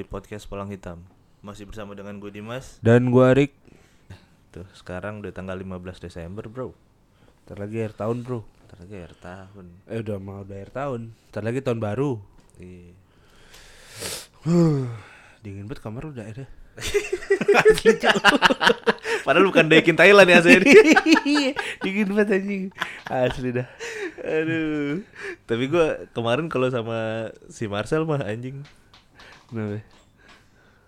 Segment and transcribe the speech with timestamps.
[0.00, 1.04] di podcast Palang Hitam.
[1.44, 2.80] Masih bersama dengan gue Dimas.
[2.80, 3.52] Dan gua Arik
[4.48, 6.72] Tuh, sekarang udah tanggal 15 Desember, Bro.
[7.44, 9.66] Ntar lagi akhir tahun bro Ntar lagi akhir tahun.
[9.92, 12.16] Eh udah mau udah akhir tahun Ntar lagi tahun baru
[12.56, 12.96] Iya.
[15.44, 16.48] Dingin banget kamar udah akhirnya
[19.28, 21.52] Padahal bukan daikin Thailand ya saya ini.
[21.84, 22.64] Dingin banget anjing
[23.04, 23.68] Asli dah
[24.24, 25.04] Aduh.
[25.44, 28.64] Tapi gue kemarin kalau sama si Marcel mah anjing.
[29.50, 29.82] Kenapa?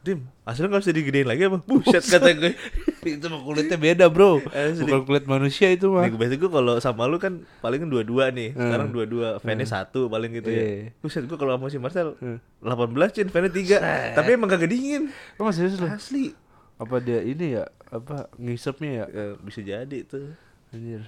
[0.03, 1.63] Dim, hasilnya gak bisa digedein lagi apa?
[1.63, 2.59] Buset kata gue.
[3.15, 4.83] itu mah kulitnya beda bro Asli.
[4.83, 8.51] Bukan kulit manusia itu mah Nih, biasanya gue kalau sama lu kan paling dua-dua nih.
[8.51, 8.67] Hmm.
[8.67, 10.91] Sekarang dua-dua, fan-nya satu paling gitu ya.
[10.99, 12.43] Buset gue kalau sama si Marcel Hmm.
[12.59, 14.19] 18 cin, fan-nya 3.
[14.19, 15.07] Tapi emang kagak dingin.
[15.39, 15.87] Emang serius lu?
[15.87, 16.35] Asli.
[16.83, 20.35] Apa dia ini ya Apa ngisepnya ya Ya, bisa jadi tuh.
[20.75, 21.07] Anjir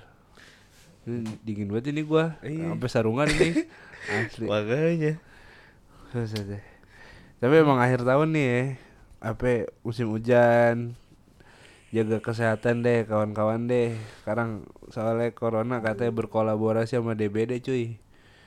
[1.02, 2.70] Ini Dingin banget ini gua Iya.
[2.70, 3.66] Sampai sarungan ini
[4.22, 5.18] Asli Makanya.
[6.14, 6.62] Susah deh.
[7.44, 8.60] Tapi emang akhir tahun nih ya,
[9.20, 10.96] apa musim hujan,
[11.92, 14.00] jaga kesehatan deh kawan-kawan deh.
[14.24, 18.00] Sekarang soalnya corona katanya berkolaborasi sama DBD cuy.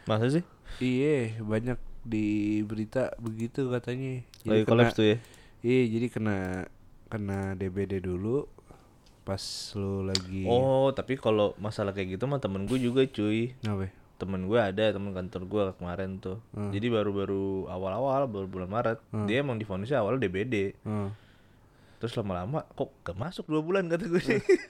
[0.09, 0.41] Masa sih?
[0.81, 4.25] Iya banyak di berita begitu katanya.
[4.49, 5.17] Lagi kolaps tuh ya.
[5.61, 6.65] Iya jadi kena
[7.13, 8.49] kena DBD dulu
[9.21, 9.45] pas
[9.77, 10.49] lu lagi.
[10.49, 13.53] Oh, tapi kalau masalah kayak gitu mah temen gue juga cuy.
[13.61, 13.93] Apa?
[14.17, 16.41] Temen gue ada, temen kantor gue kemarin tuh.
[16.51, 16.73] Hmm.
[16.73, 18.99] Jadi baru-baru awal-awal, baru bulan Maret.
[19.29, 20.73] Dia emang difonisnya awal DBD.
[20.81, 21.13] Hmm.
[21.97, 24.21] Terus lama-lama kok gak masuk dua bulan kata gue.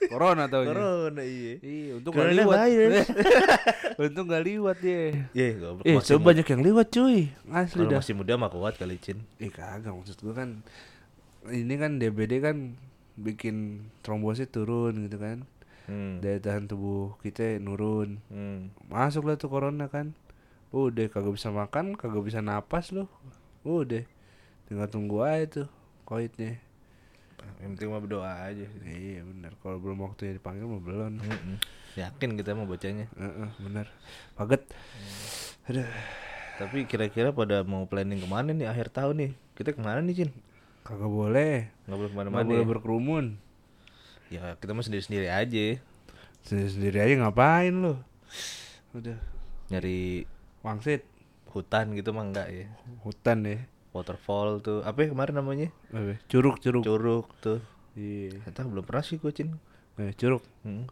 [0.08, 0.72] Corona taunya.
[0.72, 1.60] Corona iya.
[1.60, 2.56] Iya, untung gak liwat.
[4.08, 5.00] untung gak liwat ya.
[5.36, 5.84] Iya, goblok.
[5.84, 7.28] Eh, Masih banyak yang liwat cuy.
[7.52, 8.00] Asli dah.
[8.00, 9.20] masih muda mah kuat kali Cin.
[9.36, 10.64] Eh kagak maksud gua kan
[11.52, 12.56] ini kan DBD kan
[13.20, 15.44] bikin trombosit turun gitu kan.
[15.88, 16.20] Hmm.
[16.20, 18.20] Daya tahan tubuh kita nurun.
[18.28, 18.70] Hmm.
[18.92, 20.12] Masuk lah tuh corona kan.
[20.68, 23.08] Udah kagak bisa makan, kagak bisa napas loh.
[23.64, 24.04] Udah.
[24.68, 25.68] Tinggal tunggu aja tuh
[26.04, 26.60] koitnya.
[27.58, 28.66] Yang penting mah berdoa aja.
[28.84, 29.56] Iya benar.
[29.64, 31.12] Kalau belum waktunya dipanggil mah belum.
[31.24, 31.56] Mm-mm.
[31.96, 33.08] Yakin kita mau bacanya.
[33.16, 33.86] Heeh, benar.
[34.36, 34.62] Paget.
[35.72, 35.88] Aduh.
[36.58, 39.30] Tapi kira-kira pada mau planning ke mana nih akhir tahun nih?
[39.56, 40.30] Kita ke mana nih Cin?
[40.84, 41.70] Kagak boleh.
[41.88, 42.68] Nggak boleh Nggak ke mana-mana boleh ya?
[42.68, 43.26] berkerumun.
[44.28, 45.80] Ya kita mah sendiri-sendiri aja.
[46.44, 48.00] Sendiri-sendiri aja ngapain lo?
[48.92, 49.16] Udah.
[49.72, 50.28] Nyari
[50.64, 51.04] Wangsit.
[51.48, 52.68] hutan gitu mah enggak ya.
[53.02, 53.64] Hutan ya.
[53.96, 54.84] Waterfall tuh.
[54.84, 55.68] Apa ya kemarin namanya?
[55.90, 56.20] Apa?
[56.28, 56.84] Curug, curug.
[56.84, 57.64] Curug tuh.
[57.96, 58.36] Iya.
[58.44, 59.56] Kata belum pernah sih gue Cin.
[59.96, 60.44] Eh, curug.
[60.62, 60.84] Hmm.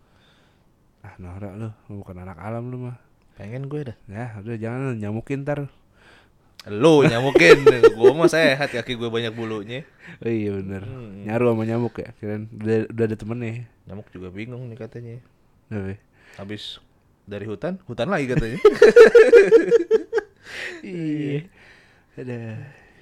[1.05, 1.69] Ah, norak lu.
[1.93, 2.97] Lu bukan anak alam lu mah.
[3.37, 3.97] Pengen gue dah.
[4.09, 5.69] Ya, udah jangan nyamukin ntar.
[6.67, 7.63] Lu nyamukin.
[7.97, 9.87] gue mah sehat kaki gue banyak bulunya.
[10.19, 10.83] Oh iya bener.
[10.83, 11.23] Hmm.
[11.23, 12.11] Nyaru sama nyamuk ya.
[12.19, 13.71] Kirain udah, udah ada temennya.
[13.87, 15.23] Nyamuk juga bingung nih katanya.
[15.71, 15.95] Apa?
[16.43, 16.83] Habis
[17.23, 18.59] dari hutan, hutan lagi katanya.
[20.83, 21.47] iya.
[22.19, 22.39] Ada.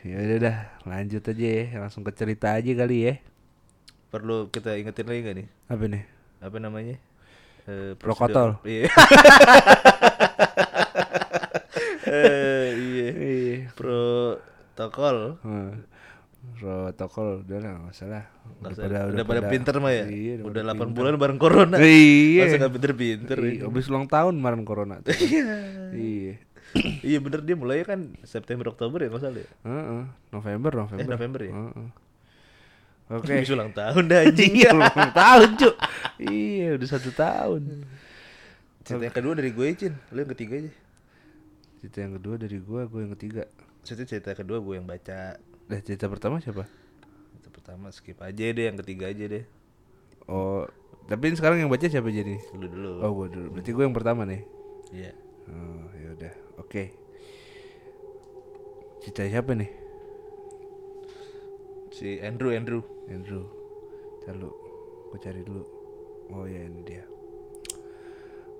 [0.05, 1.65] Ya udah dah, lanjut aja ya.
[1.81, 3.15] Langsung ke cerita aja kali ya.
[4.13, 5.47] Perlu kita ingetin lagi gak nih?
[5.73, 6.05] Apa nih?
[6.45, 7.01] Apa namanya?
[7.65, 8.61] Eh, Prokotol.
[8.61, 8.93] prosedur-
[12.75, 13.09] Iya.
[13.11, 13.11] Iya.
[13.15, 13.57] Iya.
[13.73, 15.39] Protokol.
[15.41, 15.87] Hmm.
[16.61, 18.25] Protokol udah lah nggak usah lah.
[18.61, 18.83] Nggak usah.
[19.09, 20.05] udah, pada pinter mah ya.
[20.05, 20.93] Iya, udah pada 8 pinter.
[20.93, 21.77] bulan bareng corona.
[21.81, 22.43] Iya.
[22.45, 23.65] Masa gak pinter-pinter Iya, ini.
[23.65, 24.95] Habis ulang tahun kemarin corona.
[25.01, 25.17] tuh.
[25.97, 26.37] iya.
[27.07, 29.49] iya bener dia mulai kan September Oktober ya nggak salah ya.
[29.63, 30.03] Heeh.
[30.35, 31.01] November, November.
[31.01, 31.53] Eh, November ya?
[31.55, 31.87] Heeh.
[33.05, 33.33] Oke.
[33.37, 34.53] Habis ulang tahun dah anjing.
[34.65, 35.75] Iya, ulang tahun, Cuk.
[36.25, 37.85] Iya, udah satu tahun.
[38.81, 39.93] Cerita yang kedua dari gue, Cin.
[40.13, 40.73] Lu yang ketiga aja.
[41.85, 43.45] Cerita yang kedua dari gua, gua yang ketiga.
[43.85, 45.37] Cerita cerita kedua gue yang baca.
[45.69, 46.65] Dah cerita pertama siapa?
[47.37, 49.45] Cerita pertama skip aja deh, yang ketiga aja deh.
[50.25, 50.65] Oh,
[51.05, 52.41] tapi ini sekarang yang baca siapa jadi?
[52.57, 53.05] Lu dulu.
[53.05, 53.53] Oh, gua dulu.
[53.53, 54.41] Berarti gua yang pertama nih.
[54.97, 55.13] Iya.
[55.53, 56.33] Oh, ya udah.
[56.57, 56.97] Oke.
[59.05, 59.69] Cerita siapa nih?
[61.93, 62.81] Si Andrew Andrew.
[63.13, 63.45] Andrew.
[64.41, 64.51] Lu,
[65.13, 65.69] gua cari dulu.
[66.33, 67.05] Oh ya ini dia.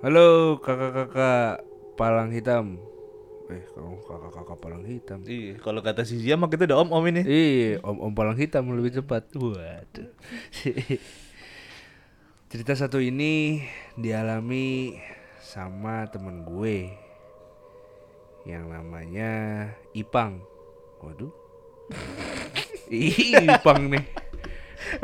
[0.05, 1.65] Halo kakak-kakak
[1.97, 2.77] palang hitam.
[3.45, 5.21] Eh, kamu kakak-kakak palang hitam.
[5.29, 7.23] Iya, kalau kata si Zia mah kita udah om-om ini.
[7.29, 9.29] Iya, om om palang hitam lebih cepat.
[9.37, 10.09] Waduh.
[12.51, 13.61] Cerita satu ini
[14.01, 14.97] dialami
[15.45, 16.89] sama temen gue
[18.49, 20.41] yang namanya Ipang.
[21.05, 21.33] Waduh.
[22.89, 24.05] Ipang nih.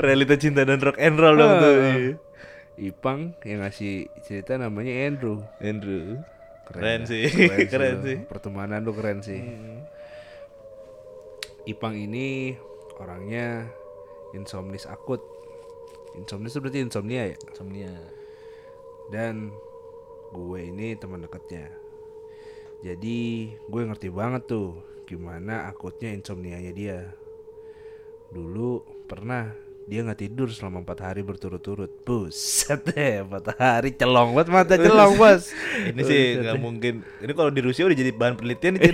[0.01, 1.75] Realita cinta dan rock and roll dong tuh.
[1.77, 1.93] Ah.
[1.93, 2.13] Iya.
[2.81, 5.45] Ipang yang ngasih cerita namanya Andrew.
[5.61, 6.25] Andrew.
[6.71, 7.09] Keren, dah.
[7.11, 7.25] sih.
[7.67, 8.05] Keren, lu.
[8.07, 8.17] sih.
[8.27, 9.41] Pertemanan lu keren sih.
[11.67, 12.55] Ipang ini
[12.99, 13.67] orangnya
[14.33, 15.21] insomnis akut.
[16.19, 17.37] Insomnis itu berarti insomnia ya.
[17.51, 17.93] Insomnia.
[19.11, 19.51] Dan
[20.31, 21.67] gue ini teman dekatnya.
[22.81, 26.99] Jadi gue ngerti banget tuh gimana akutnya insomnianya dia.
[28.31, 31.91] Dulu pernah dia nggak tidur selama empat hari berturut-turut.
[32.07, 35.51] Buset deh, empat hari celong banget mata celong bos.
[35.83, 37.03] Ini sih nggak mungkin.
[37.19, 38.87] Ini kalau di Rusia udah jadi bahan penelitian nih.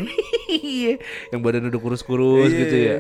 [0.46, 0.94] Iya,
[1.34, 2.60] yang badan udah kurus-kurus Iya.
[2.64, 2.98] gitu ya.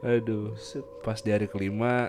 [0.00, 0.56] Aduh,
[1.04, 2.08] pas di hari kelima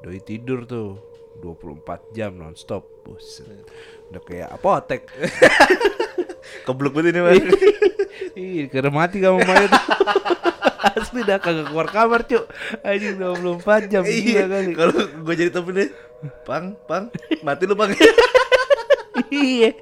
[0.00, 0.96] doi tidur tuh
[1.44, 2.88] 24 jam nonstop.
[3.04, 3.44] Buset.
[4.08, 5.04] Udah kayak apotek.
[6.66, 7.42] Kebluk banget ini, Mas.
[8.32, 9.72] Ih, kira mati kamu mayat.
[10.82, 12.44] Asli dah kagak keluar kamar, Cuk.
[12.82, 14.72] Anjing 24 jam Iya, kali.
[14.74, 15.88] kalau gue jadi topi deh.
[16.42, 17.10] Pang, pang,
[17.42, 17.90] mati lu, Pang.
[19.28, 19.72] Iya.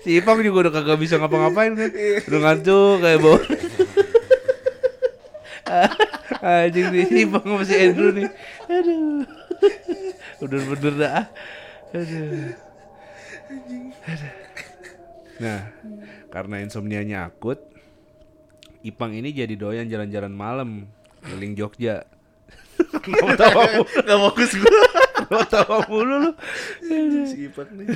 [0.00, 1.90] Si Ipang juga udah kagak bisa ngapa-ngapain kan.
[2.26, 3.38] Udah ngantuk kayak bau.
[6.38, 8.28] Anjing nih si Ipang sama si Andrew nih.
[8.68, 9.22] Aduh.
[10.38, 11.22] Udah bener dah.
[11.92, 12.54] Aduh.
[14.06, 14.32] Aduh.
[15.38, 15.60] Nah,
[16.28, 17.62] karena insomnianya akut,
[18.86, 20.86] Ipang ini jadi doyan jalan-jalan malam
[21.24, 22.06] keliling Jogja.
[23.34, 23.84] Tawa mulu?
[24.06, 24.70] Gak fokus gue.
[25.18, 26.30] Kenapa tawa mulu lu?
[27.26, 27.86] Si Ipak nih.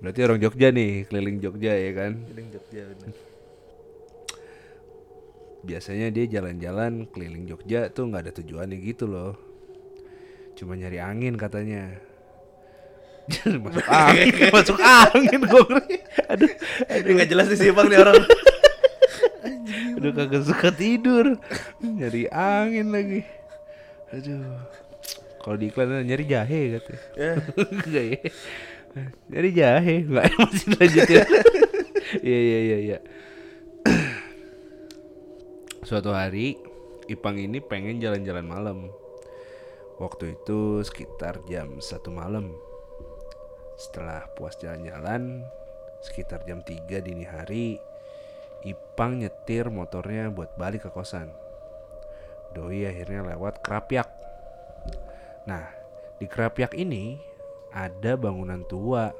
[0.00, 2.12] Berarti orang Jogja nih, keliling Jogja ya kan.
[2.20, 3.12] Ini Jogja bener.
[5.60, 9.36] Biasanya dia jalan-jalan keliling Jogja tuh nggak ada tujuannya gitu loh.
[10.56, 12.00] Cuma nyari angin katanya.
[13.64, 15.96] masuk angin, masuk angin gue ngeri.
[16.30, 16.50] Aduh,
[16.90, 18.16] Ini gak jelas nih si Ipak nih orang.
[20.00, 21.36] aduh kagak suka tidur.
[21.80, 23.20] Nyari angin lagi.
[24.10, 24.58] Aduh.
[25.40, 27.00] Kalau di iklan nyari jahe katanya.
[27.20, 27.32] Ya.
[27.56, 28.18] Enggak ya.
[29.30, 31.24] Nyari jahe, enggak masih lanjut ya.
[32.20, 32.98] Iya iya iya iya.
[35.88, 36.58] Suatu hari
[37.10, 38.78] Ipang ini pengen jalan-jalan malam.
[40.00, 42.56] Waktu itu sekitar jam satu malam.
[43.80, 45.48] Setelah puas jalan-jalan,
[46.04, 47.80] sekitar jam 3 dini hari,
[48.60, 51.32] Ipang nyetir motornya buat balik ke kosan.
[52.52, 54.04] Doi akhirnya lewat Kerapyak.
[55.48, 55.64] Nah,
[56.20, 57.16] di Kerapyak ini
[57.72, 59.16] ada bangunan tua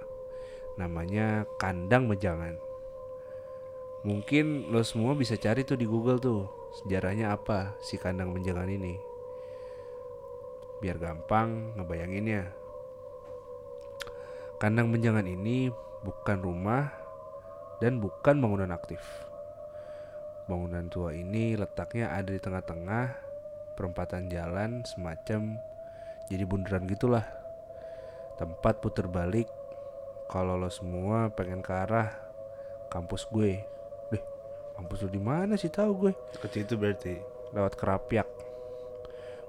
[0.77, 2.61] namanya Kandang Mejangan.
[4.05, 6.45] Mungkin lo semua bisa cari tuh di Google tuh
[6.85, 9.01] sejarahnya apa si Kandang Menjangan ini.
[10.85, 12.60] Biar gampang ngebayanginnya.
[14.61, 15.73] Kandang Menjangan ini
[16.05, 16.93] bukan rumah
[17.81, 19.01] dan bukan bangunan aktif.
[20.53, 23.09] Bangunan tua ini letaknya ada di tengah-tengah
[23.73, 25.57] perempatan jalan semacam
[26.29, 27.25] jadi bundaran gitulah.
[28.37, 29.49] Tempat puter balik
[30.29, 32.12] kalau lo semua pengen ke arah
[32.93, 33.64] kampus gue.
[34.12, 34.25] Deh,
[34.76, 36.12] kampus lo di mana sih tahu gue?
[36.37, 37.17] Kecil itu berarti.
[37.57, 38.29] Lewat Kerapyak.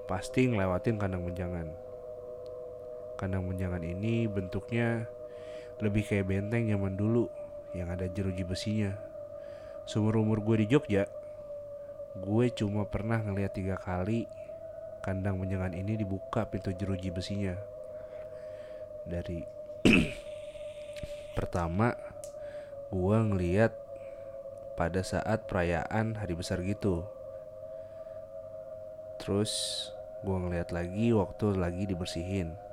[0.08, 1.91] Pasti ngelewatin kandang menjangan.
[3.22, 5.06] Kandang menjangan ini bentuknya
[5.78, 7.30] lebih kayak benteng zaman dulu
[7.70, 8.98] yang ada jeruji besinya.
[9.86, 11.06] Seumur umur gue di Jogja,
[12.18, 14.26] gue cuma pernah ngeliat tiga kali
[15.06, 17.54] kandang menjangan ini dibuka pintu jeruji besinya.
[19.06, 19.46] Dari
[21.38, 21.94] pertama,
[22.90, 23.70] gue ngeliat
[24.74, 27.06] pada saat perayaan hari besar gitu.
[29.22, 29.86] Terus
[30.26, 32.71] gue ngeliat lagi waktu lagi dibersihin.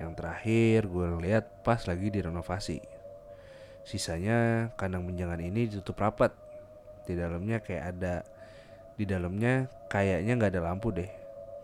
[0.00, 2.78] Yang terakhir gue ngeliat pas lagi direnovasi.
[3.82, 6.32] Sisanya kandang menjangan ini ditutup rapat.
[7.02, 8.14] Di dalamnya kayak ada
[8.94, 11.10] di dalamnya kayaknya nggak ada lampu deh.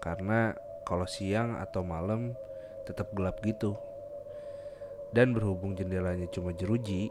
[0.03, 2.35] Karena kalau siang atau malam
[2.89, 3.77] tetap gelap gitu.
[5.13, 7.09] Dan berhubung jendelanya cuma jeruji,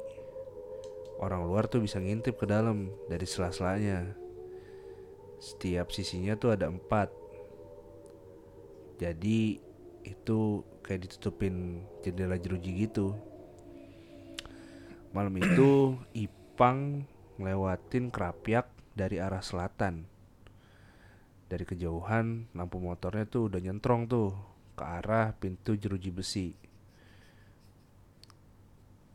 [1.18, 4.06] orang luar tuh bisa ngintip ke dalam dari sela-selanya.
[5.38, 7.10] Setiap sisinya tuh ada empat.
[8.98, 9.67] Jadi
[10.16, 13.18] itu kayak ditutupin jendela jeruji gitu.
[15.12, 17.04] Malam itu Ipang
[17.36, 20.08] ngelewatin Kerapyak dari arah selatan.
[21.48, 24.36] Dari kejauhan lampu motornya tuh udah nyentrong tuh
[24.78, 26.54] ke arah pintu jeruji besi.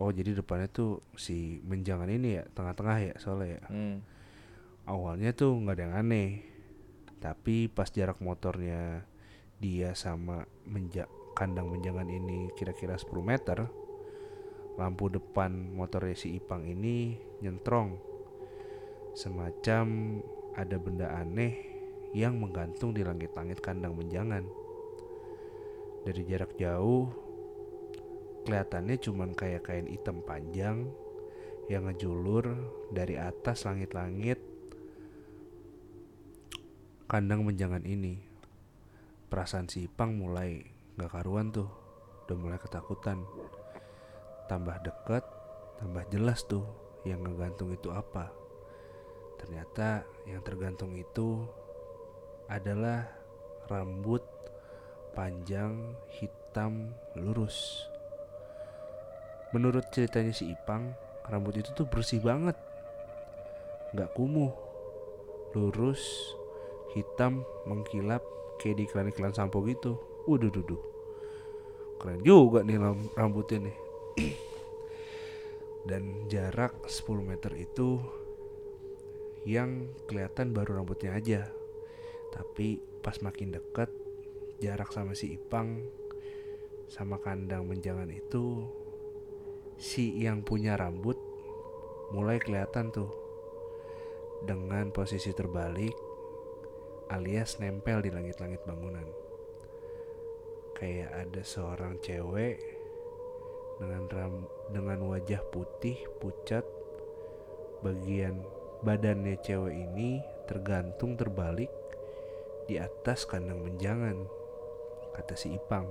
[0.02, 3.62] Oh jadi depannya tuh si menjangan ini ya tengah-tengah ya soalnya ya.
[3.70, 3.96] Hmm.
[4.82, 6.42] Awalnya tuh nggak ada yang aneh,
[7.22, 9.06] tapi pas jarak motornya
[9.62, 11.06] dia sama menja
[11.38, 13.70] kandang menjangan ini kira-kira 10 meter,
[14.74, 17.94] lampu depan motornya si Ipang ini nyentrong,
[19.14, 20.18] semacam
[20.58, 21.54] ada benda aneh
[22.12, 24.44] yang menggantung di langit-langit kandang menjangan.
[26.02, 27.08] Dari jarak jauh,
[28.44, 30.90] kelihatannya cuman kayak kain hitam panjang
[31.70, 32.52] yang ngejulur
[32.90, 34.42] dari atas langit-langit
[37.06, 38.31] kandang menjangan ini.
[39.32, 40.60] Perasaan si Ipang mulai
[41.00, 41.64] gak karuan tuh,
[42.28, 43.24] udah mulai ketakutan.
[44.44, 45.24] Tambah dekat,
[45.80, 46.68] tambah jelas tuh
[47.08, 48.28] yang ngegantung itu apa.
[49.40, 51.48] Ternyata yang tergantung itu
[52.44, 53.08] adalah
[53.72, 54.20] rambut
[55.16, 57.88] panjang hitam lurus.
[59.56, 60.92] Menurut ceritanya si Ipang,
[61.24, 62.60] rambut itu tuh bersih banget.
[63.96, 64.52] Nggak kumuh,
[65.56, 66.04] lurus,
[66.92, 68.20] hitam, mengkilap
[68.62, 69.98] kayak di iklan-iklan sampo gitu.
[70.30, 70.78] Waduh, duduh.
[71.98, 73.76] Keren juga nih ram- rambutnya nih.
[75.90, 77.98] Dan jarak 10 meter itu
[79.42, 81.50] yang kelihatan baru rambutnya aja.
[82.30, 83.90] Tapi pas makin dekat
[84.62, 85.82] jarak sama si Ipang
[86.86, 88.62] sama kandang menjangan itu
[89.74, 91.18] si yang punya rambut
[92.14, 93.10] mulai kelihatan tuh
[94.46, 95.96] dengan posisi terbalik
[97.12, 99.04] alias nempel di langit-langit bangunan.
[100.72, 102.56] Kayak ada seorang cewek
[103.76, 104.34] dengan ram
[104.72, 106.64] dengan wajah putih pucat.
[107.84, 108.40] Bagian
[108.80, 111.70] badannya cewek ini tergantung terbalik
[112.64, 114.16] di atas kandang menjangan
[115.12, 115.86] kata si Ipang.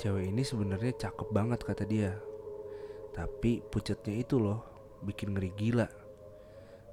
[0.00, 2.14] Cewek ini sebenarnya cakep banget kata dia.
[3.10, 4.62] Tapi pucatnya itu loh
[5.02, 5.88] bikin ngeri gila.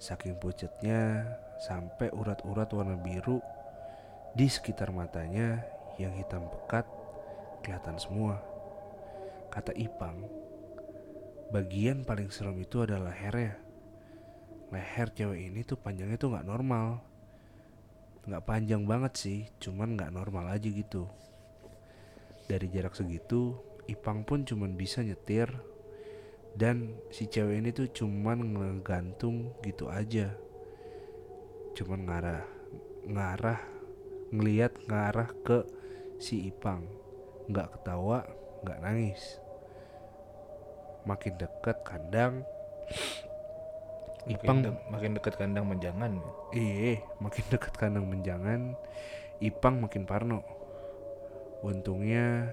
[0.01, 1.23] Saking pucatnya
[1.57, 3.41] sampai urat-urat warna biru
[4.37, 5.65] di sekitar matanya
[5.97, 6.85] yang hitam pekat
[7.65, 8.37] kelihatan semua.
[9.49, 10.21] Kata Ipang
[11.49, 13.57] bagian paling serem itu adalah lehernya.
[14.69, 17.01] Leher cewek ini tuh panjangnya tuh nggak normal.
[18.27, 21.09] Nggak panjang banget sih cuman nggak normal aja gitu.
[22.45, 25.49] Dari jarak segitu Ipang pun cuman bisa nyetir.
[26.57, 30.33] Dan si cewek ini tuh cuman ngegantung gitu aja
[31.77, 32.43] cuman ngarah
[33.05, 33.61] ngarah
[34.33, 35.61] ngeliat ngarah ke
[36.17, 36.89] si Ipang
[37.53, 38.25] nggak ketawa
[38.65, 39.37] nggak nangis
[41.05, 42.41] makin dekat kandang
[44.27, 46.19] Ipang Makin, de- makin dekat kandang menjangan.
[46.51, 48.75] Iya, makin dekat kandang menjangan,
[49.39, 50.43] Ipang makin parno.
[51.63, 52.51] Untungnya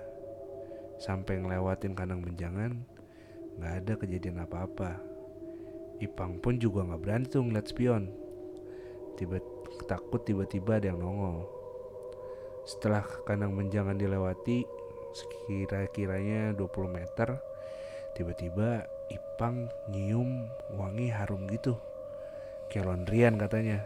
[1.03, 2.87] sampai ngelewatin kandang menjangan,
[3.59, 5.03] nggak ada kejadian apa-apa.
[5.99, 8.24] Ipang pun juga nggak berani tuh ngeliat spion.
[9.15, 9.39] Tiba
[9.87, 11.47] takut tiba-tiba ada yang nongol.
[12.65, 14.65] Setelah kandang menjangan dilewati
[15.15, 17.39] sekira-kiranya 20 meter,
[18.19, 20.49] tiba-tiba Ipang nyium
[20.81, 21.77] wangi harum gitu.
[22.73, 23.85] Kayak laundryan katanya.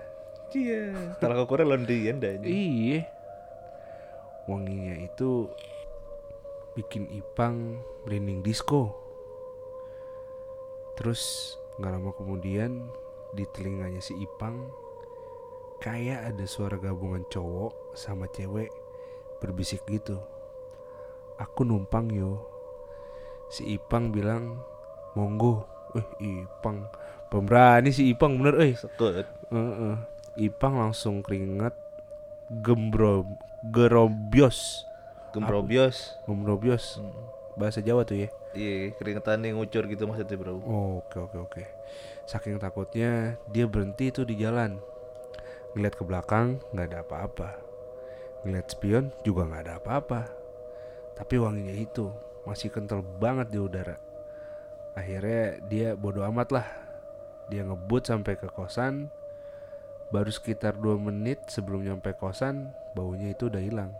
[0.54, 1.18] Iya.
[1.18, 2.38] Ke Korea laundryan dah.
[2.46, 3.02] Iya.
[4.46, 5.50] Wanginya itu
[6.78, 8.94] bikin Ipang merinding disco.
[10.94, 12.86] Terus nggak lama kemudian
[13.34, 14.70] di telinganya si Ipang
[15.78, 18.70] kayak ada suara gabungan cowok sama cewek
[19.38, 20.18] berbisik gitu.
[21.36, 22.42] Aku numpang yo.
[23.48, 24.58] Si Ipang bilang
[25.14, 25.64] monggo.
[25.94, 26.04] Eh
[26.44, 26.84] Ipang
[27.28, 28.74] pemberani si Ipang bener eh.
[28.74, 29.24] Sekut.
[29.48, 29.94] Heeh.
[30.38, 31.74] Ipang langsung keringet
[32.48, 33.26] gembro
[33.64, 34.86] gerobios
[35.30, 36.16] Gembrobios.
[36.24, 37.12] gembrobios Hmm.
[37.54, 40.56] bahasa Jawa tuh ya Iya, keringetan yang ngucur gitu maksudnya bro.
[40.58, 41.62] oh, oke oke oke
[42.24, 44.80] saking takutnya dia berhenti tuh di jalan
[45.72, 47.48] ngeliat ke belakang nggak ada apa-apa.
[48.46, 50.20] Ngeliat spion juga nggak ada apa-apa.
[51.18, 52.08] Tapi wanginya itu
[52.46, 53.98] masih kental banget di udara.
[54.94, 56.68] Akhirnya dia bodoh amat lah.
[57.50, 59.10] Dia ngebut sampai ke kosan.
[60.08, 63.92] Baru sekitar 2 menit sebelum nyampe kosan baunya itu udah hilang.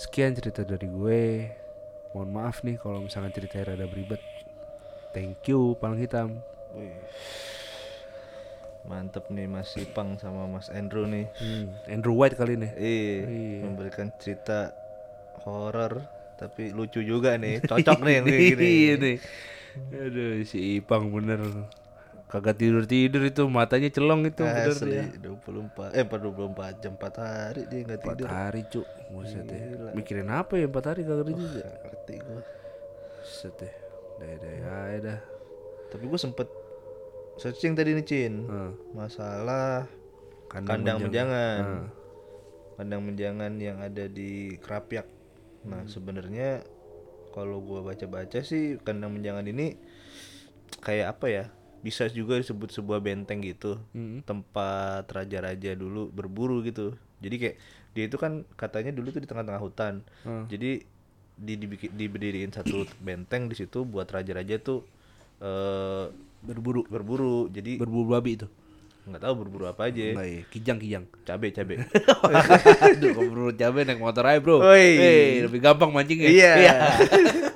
[0.00, 1.22] Sekian cerita dari gue.
[2.14, 4.22] Mohon maaf nih kalau misalkan ceritanya rada beribet.
[5.12, 6.40] Thank you paling hitam.
[6.74, 6.94] Wih.
[8.84, 11.24] Mantep nih Mas Ipang sama Mas Andrew nih.
[11.36, 13.58] Hmm, Andrew White kali nih Iya, Iya.
[13.64, 14.76] memberikan cerita
[15.40, 16.04] horor
[16.36, 17.64] tapi lucu juga nih.
[17.64, 18.64] Cocok nih yang kayak gini.
[18.66, 19.16] Iya nih.
[19.90, 21.40] Aduh si Ipang bener
[22.24, 25.06] kagak tidur tidur itu matanya celong itu bener Asli dia.
[25.22, 28.26] 24 eh 24 jam 4 hari dia nggak tidur.
[28.26, 29.94] hari cuk, buset ya.
[29.94, 31.62] Mikirin apa ya empat hari kagak tidur ya?
[31.62, 32.42] Nggak ngerti gua.
[33.16, 33.72] Buset ya.
[34.14, 34.52] Dah dah
[34.90, 35.18] ya dah.
[35.88, 36.48] Tapi gua sempet
[37.38, 38.34] searching tadi nih Cin.
[38.46, 38.72] Heeh.
[38.94, 39.88] Masalah
[40.50, 41.10] Kandang kandang menjangan.
[41.10, 41.62] menjangan.
[41.62, 41.86] Heeh.
[42.74, 45.06] Kandang menjangan yang ada di Kerapyak.
[45.64, 46.62] Nah, sebenarnya
[47.32, 49.78] kalau gua baca-baca sih kandang menjangan ini
[50.84, 51.44] kayak apa ya?
[51.84, 53.80] Bisa juga disebut sebuah benteng gitu.
[53.92, 54.24] Mm.
[54.24, 56.96] Tempat raja-raja dulu berburu gitu.
[57.24, 57.56] Jadi kayak
[57.94, 60.02] dia itu kan katanya dulu tuh di tengah-tengah hutan.
[60.26, 60.44] Hmm.
[60.50, 60.82] Jadi
[61.34, 64.86] di dibikin diberdiriin satu benteng di situ buat raja-raja tuh
[65.42, 66.06] eh
[66.44, 67.48] berburu berburu.
[67.48, 68.48] Jadi Berburu babi itu.
[69.04, 70.16] nggak tahu berburu apa aja.
[70.16, 71.04] Enggak ya, kijang kijang.
[71.28, 71.74] Cabe cabe.
[72.88, 74.64] Aduh, kalau berburu cabai naik motor aja, Bro.
[74.72, 76.28] Eh, lebih gampang mancingnya.
[76.28, 76.52] Iya.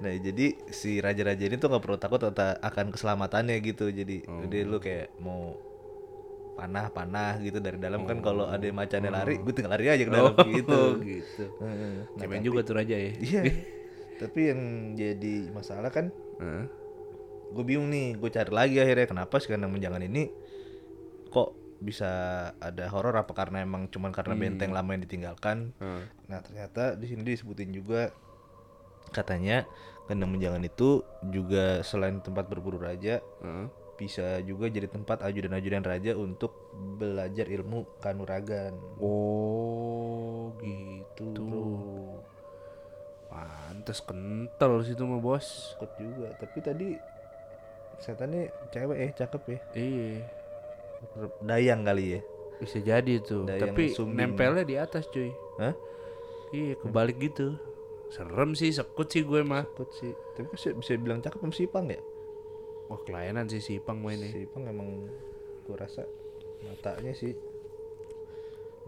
[0.00, 3.92] Nah jadi si raja-raja ini tuh nggak perlu takut akan keselamatannya gitu.
[3.92, 5.52] Jadi udah lu kayak mau
[6.56, 10.32] panah-panah gitu dari dalam kan kalau ada macannya lari, gue tinggal lari aja ke dalam
[10.56, 10.80] gitu.
[11.04, 11.44] gitu.
[11.60, 11.92] Heeh.
[12.16, 13.12] Nah, Cemen juga tuh raja ya.
[13.12, 13.42] Iya.
[14.24, 14.60] tapi yang
[15.00, 16.64] jadi masalah kan Heeh.
[17.50, 20.30] Gue bingung nih, gue cari lagi akhirnya kenapa sih kandang menjangan ini
[21.30, 22.10] kok bisa
[22.60, 25.72] ada horor apa karena emang cuman karena benteng lama yang ditinggalkan.
[25.80, 26.04] Heeh.
[26.28, 28.12] Nah ternyata di sini disebutin juga
[29.10, 29.66] katanya
[30.06, 33.66] kandang menjangan itu juga selain tempat berburu raja Heeh.
[33.94, 36.52] bisa juga jadi tempat ajudan-ajudan raja untuk
[36.98, 38.72] belajar ilmu kanuragan.
[38.96, 41.46] Oh, gitu.
[43.28, 45.76] Pantes kental situ mah, Bos.
[45.76, 46.88] Takut juga, tapi tadi
[48.00, 49.58] setannya cewek eh cakep ya.
[49.76, 50.08] Iya.
[51.44, 52.20] Dayang kali ya.
[52.60, 53.48] Bisa jadi tuh.
[53.48, 54.36] Dayang Tapi Sumbing.
[54.36, 55.32] nempelnya di atas, cuy.
[55.60, 55.72] Hah?
[56.52, 57.56] Iya, kebalik gitu.
[58.10, 59.64] Serem sih, sekut sih gue mah.
[59.64, 60.12] Takut sih.
[60.34, 62.00] Tapi kok bisa, bisa bilang cakep sama si Ipang ya?
[62.90, 64.28] Wah, kelainan sih si Ipang mainnya.
[64.34, 65.06] Si Ipang emang
[65.62, 66.02] gua rasa
[66.66, 67.32] matanya sih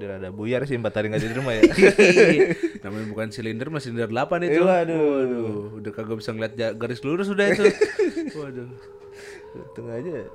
[0.00, 1.62] udah ada buyar sih empat hari nggak di rumah ya.
[2.84, 4.58] Namanya bukan silinder, mah silinder 8 itu.
[4.58, 4.98] Eh, waduh.
[4.98, 7.64] Waduh, udah kagak bisa ngeliat garis lurus udah itu.
[8.40, 8.68] Waduh.
[9.52, 10.26] Untung aja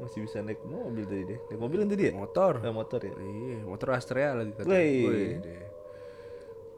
[0.00, 1.38] masih bisa naik mobil tadi deh.
[1.50, 2.12] Naik mobil kan tadi ya?
[2.16, 2.52] Motor.
[2.62, 3.14] Eh, motor ya.
[3.14, 4.66] Iya, motor Astrea lagi kata.
[4.66, 5.62] Wih, deh.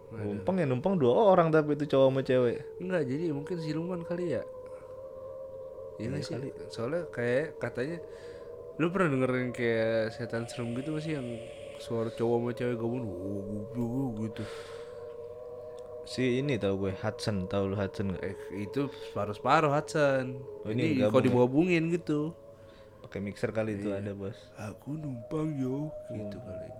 [0.06, 2.58] Numpang ya numpang dua orang tapi itu cowok sama cewek.
[2.78, 4.42] Enggak, jadi mungkin siluman kali ya.
[5.96, 6.52] Iya nggak sih?
[6.68, 7.98] Soalnya kayak katanya
[8.76, 11.28] lu pernah dengerin kayak setan serem gitu masih yang
[11.80, 13.04] suara cowok sama cewek gabung
[14.20, 14.44] gitu.
[16.06, 18.22] Si ini tahu gue Hudson, tahu lu Hudson nggak?
[18.22, 20.38] Eh, itu separuh-separuh Hudson.
[20.62, 22.30] Oh, ini ini kalau digabungin gitu.
[23.02, 24.38] Pakai mixer kali itu ada bos.
[24.54, 26.70] Aku numpang yo gitu kali.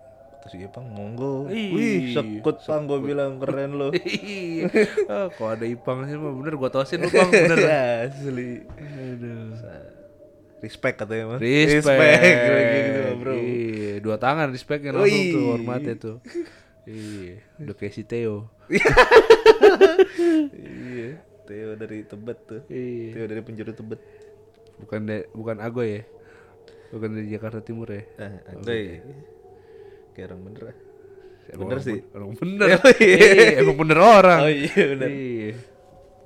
[0.47, 1.51] Terus dia pang monggo.
[1.51, 3.91] Ih, Wih, sekut pang gue bilang keren lo.
[4.07, 4.71] Iya.
[5.11, 7.59] ah, kalau ada Ipang sih mah bener gua tosin lu Bang, bener.
[8.07, 8.63] Asli.
[8.79, 9.59] Aduh.
[10.63, 11.39] Respect katanya mah.
[11.43, 11.99] Respect,
[12.47, 13.35] Lagi gitu bro.
[13.35, 15.03] Iya, dua tangan respectnya Wih.
[15.03, 16.17] langsung tuh hormatnya tuh.
[16.87, 18.47] Iya, udah kayak si Theo.
[20.55, 21.19] Iya.
[21.47, 22.63] Theo dari Tebet tuh.
[22.71, 23.11] Iya.
[23.15, 24.01] Theo dari penjuru Tebet.
[24.79, 26.07] Bukan de, bukan Ago ya?
[26.95, 28.07] Bukan dari Jakarta Timur ya?
[28.23, 29.03] Ah, agoy.
[30.15, 30.77] Kayak orang bener ah.
[31.47, 32.01] Bener Orang sih.
[32.15, 32.67] Orang bener.
[32.87, 33.17] Oh, iya.
[33.19, 34.41] Iya, emang bener orang.
[34.47, 35.09] Oh iya bener.
[35.11, 35.53] Iya.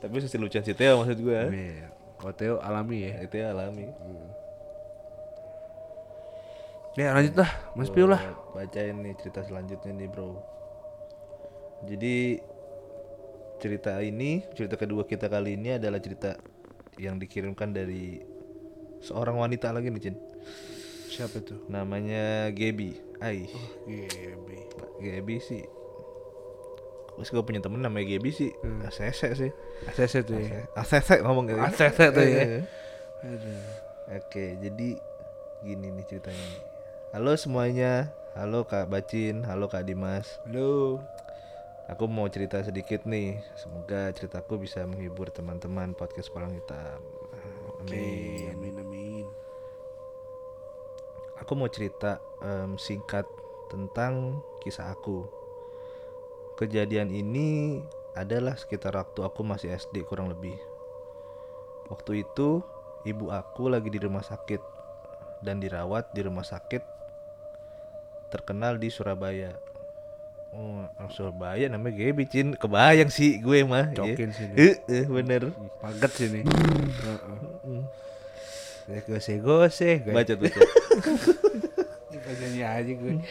[0.01, 1.41] Tapi sisi lucuan si Theo maksud gue.
[1.53, 1.87] Iya.
[2.21, 3.13] Kalau Theo alami ya.
[3.25, 3.89] Itu ya alami.
[6.99, 8.19] Ya lanjut lah, Mas Piu lah.
[8.51, 10.43] Bacain nih cerita selanjutnya nih bro.
[11.87, 12.43] Jadi
[13.63, 16.35] cerita ini, cerita kedua kita kali ini adalah cerita
[16.99, 18.19] yang dikirimkan dari
[19.01, 20.17] seorang wanita lagi nih Cin.
[21.11, 21.67] Siapa tuh?
[21.71, 23.21] Namanya Gaby.
[23.23, 23.47] Ai,
[23.87, 24.59] Gebe.
[24.99, 25.63] Gaby sih.
[27.17, 28.51] Terus gue punya temen namanya Gaby sih.
[28.87, 29.53] ACC sih.
[29.89, 30.65] ACC tuh ya.
[30.75, 31.61] ACC ngomong gitu.
[31.61, 32.65] ACC tuh ya.
[34.21, 34.89] Oke, jadi
[35.61, 36.49] gini nih ceritanya.
[37.11, 40.39] Halo semuanya, halo Kak Bacin, halo Kak Dimas.
[40.47, 41.03] Halo.
[41.91, 43.43] Aku mau cerita sedikit nih.
[43.59, 47.03] Semoga ceritaku bisa menghibur teman-teman podcast Palang Hitam.
[47.83, 48.55] Amin.
[48.55, 49.27] Amin amin.
[51.43, 53.27] Aku mau cerita em, singkat
[53.75, 55.27] tentang kisah aku.
[56.63, 57.83] Kejadian ini
[58.15, 60.55] adalah sekitar waktu aku masih SD kurang lebih.
[61.91, 62.63] Waktu itu
[63.03, 64.63] ibu aku lagi di rumah sakit
[65.43, 66.90] dan dirawat di rumah sakit
[68.31, 69.53] terkenal di Surabaya.
[70.51, 70.83] Oh,
[71.15, 72.49] Surabaya namanya Gaby Cin.
[72.55, 73.91] Kebayang sih gue mah.
[73.95, 74.35] Cokin ya.
[74.35, 74.55] sini.
[74.59, 75.55] Eh, eh, bener.
[75.79, 76.41] Paget sini.
[78.91, 79.91] Ya gose gose.
[80.03, 80.51] Baca tuh.
[80.51, 80.69] tuh.
[82.27, 83.23] Bacanya aja gue.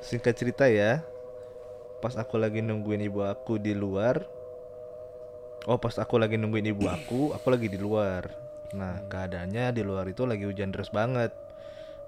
[0.00, 1.04] Singkat cerita ya,
[2.00, 4.24] pas aku lagi nungguin ibu aku di luar.
[5.68, 8.32] Oh, pas aku lagi nungguin ibu aku, aku lagi di luar.
[8.72, 11.36] Nah, keadaannya di luar itu lagi hujan deras banget.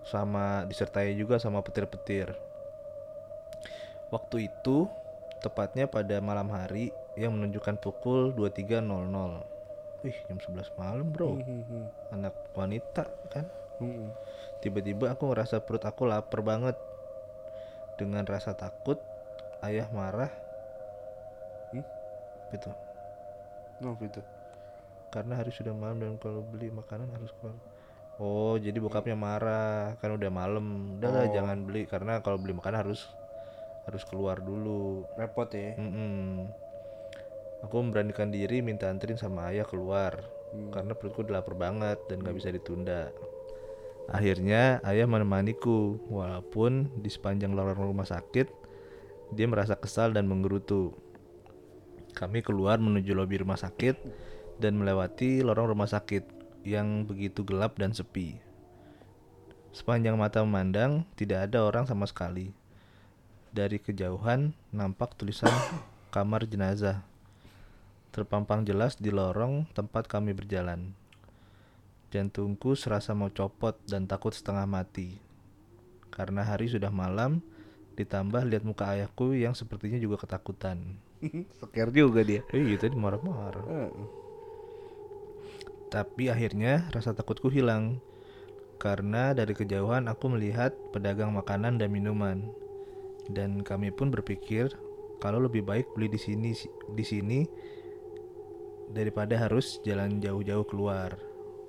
[0.02, 2.34] Sama disertai juga sama petir-petir.
[4.12, 4.90] Waktu itu
[5.40, 8.82] tepatnya pada malam hari yang menunjukkan pukul 23.00.
[10.02, 11.38] Wih, jam 11 malam, Bro.
[12.10, 13.46] Anak wanita kan.
[14.62, 16.74] Tiba-tiba aku ngerasa perut aku lapar banget.
[17.96, 18.98] Dengan rasa takut,
[19.62, 20.30] ayah marah.
[21.70, 21.86] Hmm?
[22.50, 22.70] Gitu.
[23.78, 24.22] Kenapa itu?
[25.12, 27.54] Karena hari sudah malam dan kalau beli makanan harus keluar.
[28.20, 30.98] Oh, jadi bokapnya marah kan udah malam.
[31.00, 31.32] Udahlah Oh.
[31.32, 33.08] jangan beli karena kalau beli makanan harus
[33.88, 35.08] harus keluar dulu.
[35.18, 35.74] Repot ya.
[35.80, 36.46] Mm-mm.
[37.62, 40.18] Aku memberanikan diri minta anterin sama ayah keluar
[40.52, 40.68] Hmm.
[40.68, 43.08] karena perutku udah lapar banget dan gak bisa ditunda.
[44.10, 48.50] Akhirnya ayah menemaniku walaupun di sepanjang lorong rumah sakit
[49.32, 50.92] dia merasa kesal dan menggerutu.
[52.12, 53.96] Kami keluar menuju lobi rumah sakit
[54.60, 58.38] dan melewati lorong rumah sakit yang begitu gelap dan sepi.
[59.72, 62.52] Sepanjang mata memandang, tidak ada orang sama sekali.
[63.52, 65.52] Dari kejauhan nampak tulisan
[66.14, 67.04] kamar jenazah.
[68.12, 70.92] Terpampang jelas di lorong tempat kami berjalan.
[72.12, 75.16] Jantungku serasa mau copot dan takut setengah mati.
[76.12, 77.40] Karena hari sudah malam,
[77.96, 81.00] ditambah lihat muka ayahku yang sepertinya juga ketakutan.
[81.64, 82.44] Seker juga dia.
[82.52, 83.88] Eh, tadi marah-marah.
[85.92, 88.00] Tapi akhirnya rasa takutku hilang.
[88.80, 92.48] Karena dari kejauhan aku melihat pedagang makanan dan minuman.
[93.28, 94.72] Dan kami pun berpikir
[95.22, 96.50] kalau lebih baik beli di sini
[96.90, 97.40] di sini
[98.90, 101.14] daripada harus jalan jauh-jauh keluar.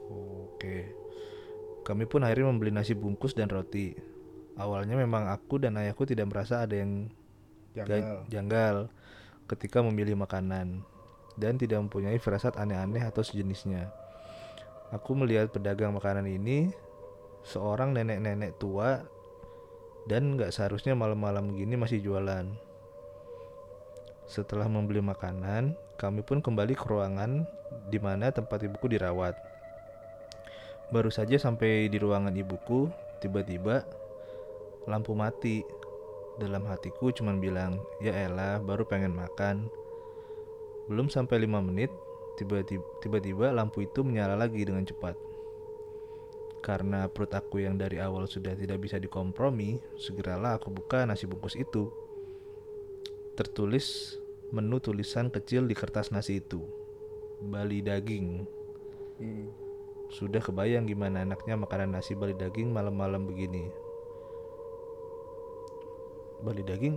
[0.10, 0.90] Oke.
[1.84, 3.94] Kami pun akhirnya membeli nasi bungkus dan roti.
[4.56, 7.12] Awalnya memang aku dan ayahku tidak merasa ada yang
[7.76, 8.18] ga- Janggal.
[8.30, 8.76] janggal
[9.50, 10.82] ketika memilih makanan
[11.36, 14.03] dan tidak mempunyai firasat aneh-aneh atau sejenisnya.
[14.94, 16.70] Aku melihat pedagang makanan ini
[17.42, 19.02] seorang nenek-nenek tua
[20.06, 22.46] dan nggak seharusnya malam-malam gini masih jualan.
[24.30, 27.44] Setelah membeli makanan, kami pun kembali ke ruangan
[27.90, 29.34] di mana tempat ibuku dirawat.
[30.94, 32.86] Baru saja sampai di ruangan ibuku,
[33.18, 33.82] tiba-tiba
[34.86, 35.66] lampu mati.
[36.38, 39.70] Dalam hatiku cuman bilang, ya elah baru pengen makan.
[40.90, 41.94] Belum sampai 5 menit,
[42.40, 45.16] tiba-tiba tiba-tiba lampu itu menyala lagi dengan cepat.
[46.64, 51.60] Karena perut aku yang dari awal sudah tidak bisa dikompromi, segeralah aku buka nasi bungkus
[51.60, 51.92] itu.
[53.36, 54.16] Tertulis
[54.56, 56.64] menu tulisan kecil di kertas nasi itu.
[57.44, 58.48] Bali daging.
[60.08, 63.68] Sudah kebayang gimana enaknya makanan nasi bali daging malam-malam begini.
[66.44, 66.96] Bali daging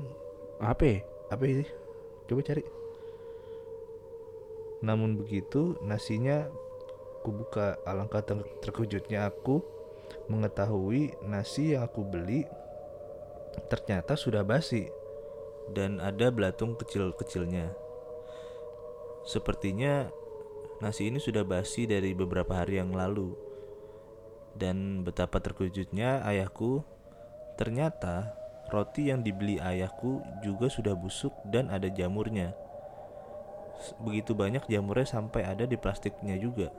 [0.62, 0.84] Apa?
[0.86, 0.98] ya?
[1.26, 1.68] apa sih?
[2.30, 2.85] Coba cari.
[4.86, 6.46] Namun begitu, nasinya
[7.26, 7.74] kubuka.
[7.82, 9.58] Alangkah ter- terkejutnya aku
[10.30, 12.46] mengetahui nasi yang aku beli
[13.66, 14.86] ternyata sudah basi
[15.74, 17.74] dan ada belatung kecil-kecilnya.
[19.26, 20.06] Sepertinya
[20.78, 23.34] nasi ini sudah basi dari beberapa hari yang lalu.
[24.56, 26.80] Dan betapa terkejutnya ayahku,
[27.60, 28.32] ternyata
[28.72, 32.54] roti yang dibeli ayahku juga sudah busuk dan ada jamurnya.
[34.00, 36.72] Begitu banyak jamurnya sampai ada di plastiknya juga.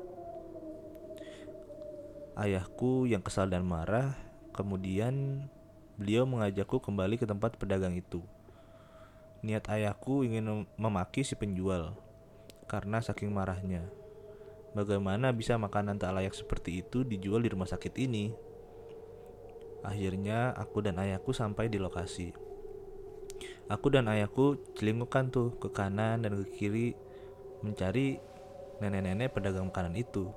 [2.38, 4.14] Ayahku yang kesal dan marah,
[4.54, 5.48] kemudian
[5.98, 8.22] beliau mengajakku kembali ke tempat pedagang itu.
[9.42, 11.98] Niat ayahku ingin mem- memaki si penjual
[12.70, 13.90] karena saking marahnya.
[14.78, 18.30] Bagaimana bisa makanan tak layak seperti itu dijual di rumah sakit ini?
[19.82, 22.47] Akhirnya aku dan ayahku sampai di lokasi.
[23.68, 26.96] Aku dan ayahku celingukan tuh ke kanan dan ke kiri
[27.60, 28.16] mencari
[28.80, 30.32] nenek-nenek pedagang makanan itu.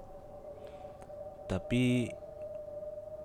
[1.47, 2.11] Tapi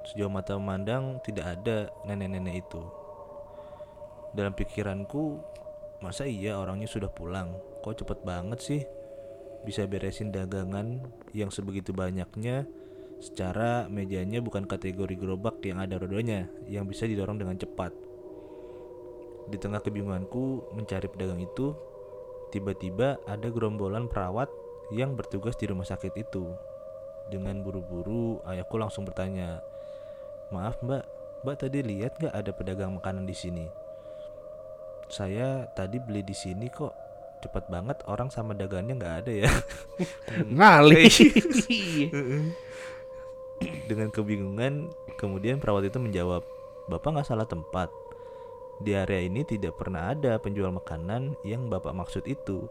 [0.05, 2.81] sejauh mata memandang tidak ada nenek-nenek itu.
[4.37, 5.41] Dalam pikiranku,
[6.05, 7.57] masa iya orangnya sudah pulang?
[7.81, 8.81] Kok cepet banget sih?
[9.65, 11.01] Bisa beresin dagangan
[11.33, 12.69] yang sebegitu banyaknya
[13.17, 18.04] secara mejanya bukan kategori gerobak yang ada rodanya yang bisa didorong dengan cepat.
[19.45, 21.77] Di tengah kebingunganku mencari pedagang itu,
[22.49, 24.49] tiba-tiba ada gerombolan perawat
[24.93, 26.49] yang bertugas di rumah sakit itu.
[27.29, 29.61] Dengan buru-buru, ayahku langsung bertanya,
[30.53, 31.03] "Maaf, Mbak,
[31.41, 33.65] Mbak tadi lihat nggak ada pedagang makanan di sini?"
[35.09, 36.93] Saya tadi beli di sini kok.
[37.41, 39.51] Cepat banget orang sama dagangannya nggak ada ya.
[40.57, 41.13] Ngalih.
[43.89, 44.89] Dengan kebingungan,
[45.21, 46.41] kemudian perawat itu menjawab,
[46.89, 47.93] "Bapak nggak salah tempat.
[48.75, 52.67] Di area ini tidak pernah ada penjual makanan yang Bapak maksud itu.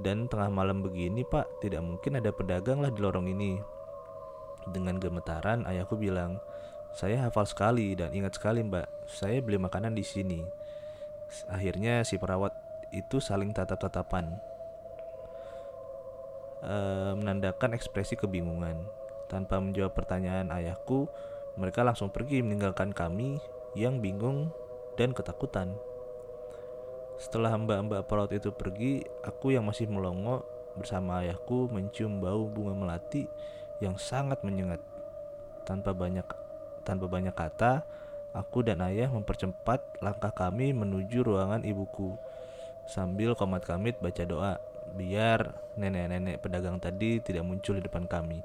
[0.00, 3.60] Dan tengah malam begini, Pak, tidak mungkin ada pedagang lah di lorong ini."
[4.66, 6.40] Dengan gemetaran, ayahku bilang,
[6.96, 9.08] "Saya hafal sekali dan ingat sekali, Mbak.
[9.08, 10.40] Saya beli makanan di sini."
[11.50, 12.54] Akhirnya si perawat
[12.94, 14.38] itu saling tatap-tatapan
[16.64, 18.88] eh, menandakan ekspresi kebingungan.
[19.26, 21.10] Tanpa menjawab pertanyaan ayahku,
[21.58, 23.42] mereka langsung pergi meninggalkan kami
[23.76, 24.50] yang bingung
[24.96, 25.76] dan ketakutan.
[27.20, 30.44] Setelah mbak-mbak perawat itu pergi, aku yang masih melongo
[30.76, 33.28] bersama ayahku mencium bau bunga melati
[33.80, 34.80] yang sangat menyengat.
[35.68, 36.24] Tanpa banyak
[36.84, 37.84] tanpa banyak kata,
[38.32, 42.16] aku dan ayah mempercepat langkah kami menuju ruangan ibuku
[42.86, 44.62] sambil komat kamit baca doa
[44.94, 48.40] biar nenek-nenek pedagang tadi tidak muncul di depan kami.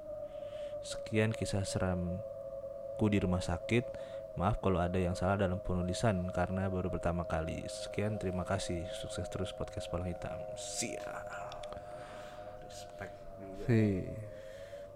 [0.82, 3.86] Sekian kisah seramku di rumah sakit
[4.40, 7.68] Maaf kalau ada yang salah dalam penulisan karena baru pertama kali.
[7.68, 8.88] Sekian terima kasih.
[8.96, 10.40] Sukses terus podcast Palang Hitam.
[10.56, 11.28] Siap.
[12.64, 13.14] Respect.
[13.68, 14.08] Hei.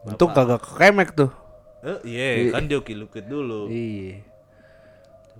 [0.07, 1.31] Untung kagak kemek tuh.
[1.85, 3.69] Eh, iya, kan joki lukit dulu.
[3.69, 4.23] Iya.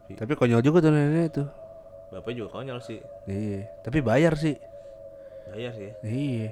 [0.05, 1.47] Tapi Tapi konyol juga tuh nenek tuh.
[2.13, 3.01] bapak juga konyol sih.
[3.25, 3.65] Iya.
[3.81, 4.53] Tapi bayar sih.
[5.49, 5.89] Bayar sih.
[5.89, 5.93] ya.
[6.05, 6.49] Iya.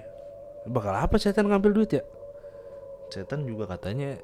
[0.65, 2.03] Bakal apa setan ngambil duit ya?
[3.11, 4.17] Setan juga katanya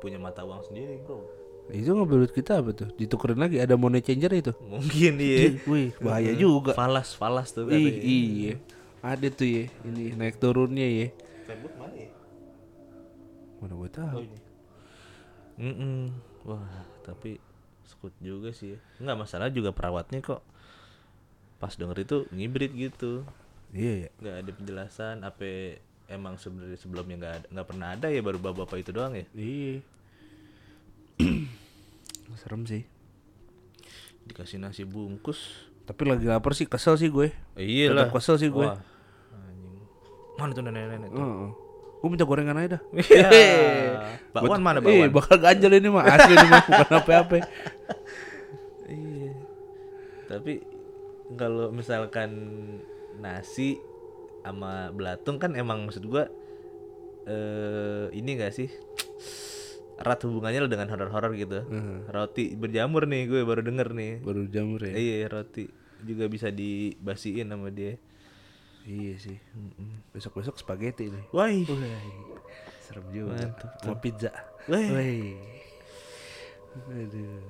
[0.00, 1.43] punya mata uang sendiri, Bro.
[1.72, 2.88] Itu ngambil duit kita apa tuh?
[2.94, 4.52] Ditukerin lagi ada money changer itu.
[4.60, 5.56] Mungkin iya.
[5.64, 6.76] Wih, bahaya juga.
[6.76, 8.02] Falas, falas tuh Ih, katanya.
[8.04, 8.52] iya.
[9.04, 11.06] Ada tuh ya, ini naik turunnya ya.
[11.44, 12.10] Facebook mana ya?
[13.60, 14.16] Mana gue tahu.
[14.16, 14.38] Oh ini.
[15.54, 15.98] Mm-mm.
[16.44, 17.36] Wah, tapi
[17.84, 18.76] skut juga sih.
[18.76, 18.78] ya.
[19.00, 20.40] Enggak masalah juga perawatnya kok.
[21.60, 23.24] Pas denger itu ngibrit gitu.
[23.72, 24.08] Iya ya.
[24.20, 28.80] Nggak ada penjelasan apa emang sebenarnya sebelumnya nggak ada nggak pernah ada ya baru bapak
[28.80, 29.24] itu doang ya.
[29.32, 29.80] Iya.
[32.40, 32.82] Serem sih.
[34.24, 35.68] Dikasih nasi bungkus.
[35.84, 37.28] Tapi lagi lapar sih, kesel sih gue.
[37.54, 38.64] Iya Tetap kesel sih gue.
[38.64, 38.80] Wah.
[40.34, 41.20] Mana tuh nenek-nenek tuh?
[41.20, 41.48] Heeh.
[42.00, 42.82] Gue minta gorengan aja dah.
[43.00, 44.20] Iya.
[44.32, 45.10] Bakwan mana Iya, bakwan?
[45.12, 47.34] bakal ganjel ini mah asli ini mah bukan apa-apa.
[48.84, 49.32] Iya.
[50.28, 50.52] Tapi
[51.36, 52.30] kalau misalkan
[53.16, 53.80] nasi
[54.44, 56.28] sama belatung kan emang maksud gua
[57.24, 58.68] eh ini gak sih
[59.94, 61.62] erat hubungannya dengan horor-horor gitu.
[62.10, 64.12] Roti berjamur nih gue baru denger nih.
[64.22, 64.94] Baru jamur ya.
[64.94, 65.70] Iya roti
[66.04, 67.96] juga bisa dibasiin sama dia.
[68.84, 69.38] Iya sih.
[70.12, 71.24] Besok-besok spaghetti nih.
[71.32, 71.48] Wah,
[72.84, 73.40] serem juga.
[73.40, 74.30] Mantap Mau pizza.
[74.68, 75.38] Wih.
[76.90, 77.40] Aduh.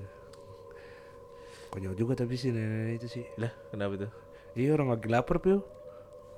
[1.75, 3.25] Konyol juga tapi sih nenek itu sih.
[3.35, 4.11] lah kenapa tuh?
[4.55, 5.59] Iya orang lagi lapar pio.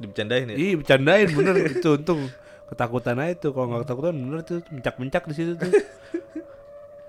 [0.01, 0.57] Dibercandain ya?
[0.57, 2.25] Iya bercandain bener itu untung
[2.67, 5.71] ketakutan aja tuh kalau nggak ketakutan bener tuh mencak-mencak di situ tuh.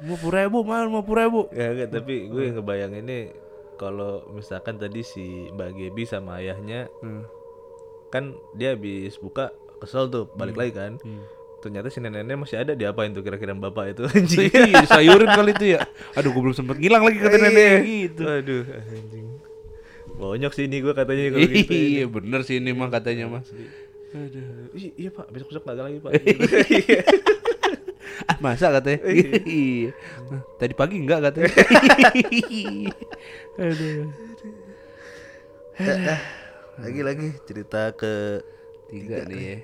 [0.01, 1.41] mau puluh ribu mal mau puluh ribu.
[1.51, 3.35] Ya enggak, tapi gue ngebayang ini
[3.75, 7.27] kalau misalkan tadi si Mbak Gebi sama ayahnya Hmm.
[8.09, 10.97] kan dia habis buka kesel tuh balik lagi kan
[11.59, 15.75] ternyata si neneknya masih ada diapain tuh kira-kira bapak itu anjing Iya, sayurin kali itu
[15.75, 15.83] ya.
[16.15, 18.23] Aduh, gue belum sempet ngilang lagi kata nenek gitu.
[18.23, 19.27] aduh anjing
[20.13, 23.43] bonyok sih ini gue katanya kalau gitu Iya, bener sih ini mah katanya mah.
[24.09, 26.13] Aduh I- iya pak besok besok kagak lagi pak
[28.27, 28.99] Ah, masa katanya?
[29.07, 29.95] Iya.
[30.27, 31.55] Nah, Tadi pagi enggak katanya.
[33.63, 34.11] Aduh.
[36.83, 38.43] lagi lagi cerita ke
[38.91, 39.57] Tiga nih ya.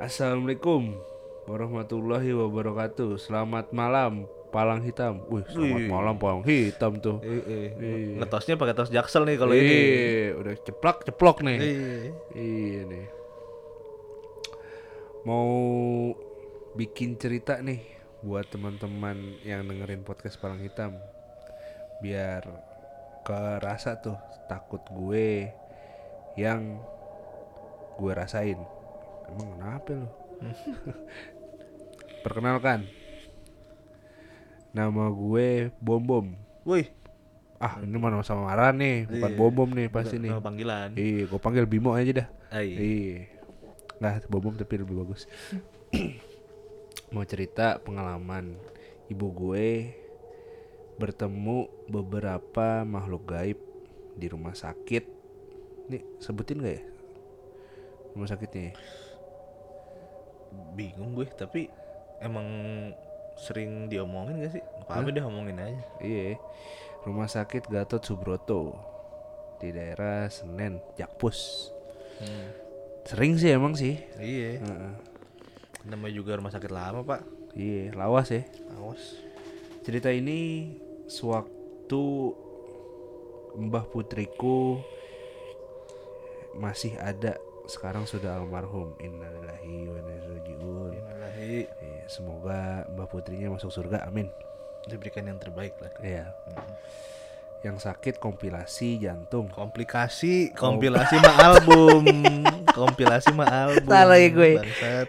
[0.00, 0.96] Assalamualaikum
[1.44, 3.20] warahmatullahi wabarakatuh.
[3.20, 5.24] Selamat malam, Palang Hitam.
[5.32, 7.24] Wih, selamat malam Palang Hitam tuh.
[7.24, 7.72] eh.
[8.20, 11.58] ngetosnya pakai tos jaksel nih kalau ini Iya, udah ceplok ceplok nih.
[11.58, 11.96] Iya.
[12.36, 13.06] Iya nih.
[15.24, 15.48] Mau
[16.74, 17.80] bikin cerita nih
[18.20, 21.00] buat teman-teman yang dengerin podcast Palang Hitam.
[22.04, 22.44] Biar
[23.24, 25.48] kerasa tuh takut gue
[26.36, 26.76] yang
[27.96, 28.60] gue rasain.
[29.32, 30.08] Emang kenapa lo?
[32.26, 32.84] Perkenalkan.
[34.72, 36.26] Nama gue Bom Bom.
[36.64, 36.88] woi
[37.62, 40.34] Ah, ini mana sama marah nih, bukan Bom Bom nih pasti nih.
[40.42, 42.28] panggilan Iya, gue panggil Bimo aja dah.
[42.50, 42.74] Ai.
[42.74, 43.18] Iya.
[44.02, 45.30] Nggak, bom tapi lebih bagus.
[47.14, 48.58] Mau cerita pengalaman
[49.06, 49.94] ibu gue
[50.98, 53.58] bertemu beberapa makhluk gaib
[54.18, 55.06] di rumah sakit.
[55.86, 56.82] Nih, sebutin gak ya?
[58.18, 58.74] Rumah sakitnya.
[58.74, 58.74] ya?
[60.76, 61.68] bingung gue tapi
[62.20, 62.46] emang
[63.34, 66.36] sering diomongin gak sih apa deh omongin aja Iya.
[67.02, 68.78] Rumah sakit Gatot Subroto
[69.58, 71.70] di daerah Senen, Jakpus.
[73.02, 73.98] Sering sih emang sih.
[74.16, 74.92] iya Heeh.
[75.82, 78.46] namanya juga rumah sakit lama pak Iya, lawas ya.
[78.76, 79.18] awas
[79.82, 80.70] Cerita ini
[81.04, 82.04] sewaktu
[83.54, 84.78] Mbah Putriku
[86.54, 88.94] masih ada sekarang sudah almarhum.
[88.98, 90.90] Innalillahi wa inna ilaihi rajiun.
[90.98, 91.54] Innalillahi.
[91.68, 94.30] Iya, semoga Mbah Putrinya masuk surga amin.
[94.86, 95.92] Diberikan yang terbaik lah.
[96.02, 96.34] Iya.
[97.62, 99.46] Yang sakit kompilasi jantung.
[99.46, 102.02] Komplikasi kompilasi mah album.
[102.78, 104.52] Kompilasi mah album Salah ya gue.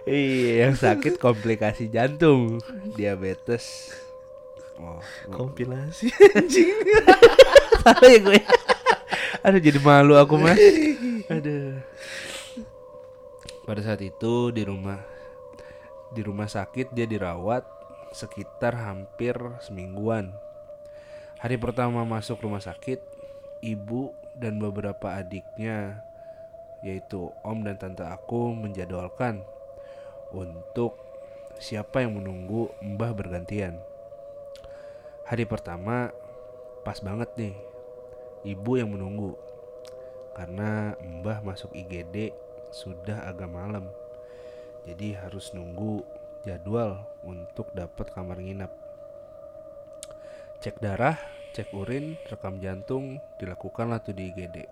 [0.05, 2.61] Iya yang sakit komplikasi jantung.
[2.93, 3.95] Diabetes.
[4.77, 5.01] Oh
[5.33, 6.77] kompilasi anjing.
[7.81, 8.39] Salah ya gue.
[9.43, 10.59] Aduh jadi malu aku mas.
[11.33, 11.62] Aduh
[13.63, 14.99] pada saat itu di rumah
[16.13, 17.65] di rumah sakit dia dirawat
[18.13, 20.31] sekitar hampir semingguan
[21.41, 23.01] hari pertama masuk rumah sakit
[23.63, 26.03] ibu dan beberapa adiknya
[26.83, 29.41] yaitu om dan tante aku menjadwalkan
[30.35, 30.99] untuk
[31.57, 33.79] siapa yang menunggu mbah bergantian
[35.23, 36.11] Hari pertama
[36.83, 37.55] pas banget nih.
[38.43, 39.39] Ibu yang menunggu.
[40.35, 42.35] Karena Mbah masuk IGD
[42.73, 43.85] sudah agak malam.
[44.83, 46.01] Jadi harus nunggu
[46.43, 48.73] jadwal untuk dapat kamar nginap.
[50.59, 51.15] Cek darah,
[51.53, 54.67] cek urin, rekam jantung dilakukanlah tuh di IGD.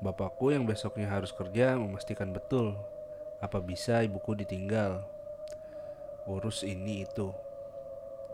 [0.00, 2.74] Bapakku yang besoknya harus kerja memastikan betul
[3.40, 5.04] apa bisa ibuku ditinggal.
[6.28, 7.32] Urus ini itu.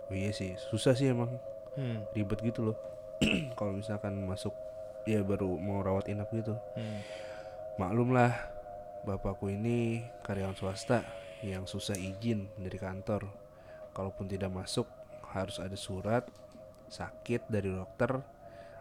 [0.07, 1.31] Oh iya sih, susah sih emang
[1.77, 2.09] Hmm.
[2.17, 2.79] ribet gitu loh.
[3.59, 4.57] Kalau misalkan masuk
[5.05, 6.57] ya baru mau rawat inap gitu.
[6.73, 7.01] Hmm.
[7.77, 8.33] Maklum lah,
[9.05, 11.05] bapakku ini karyawan swasta
[11.45, 13.29] yang susah izin dari kantor.
[13.93, 14.89] Kalaupun tidak masuk,
[15.37, 16.25] harus ada surat
[16.89, 18.17] sakit dari dokter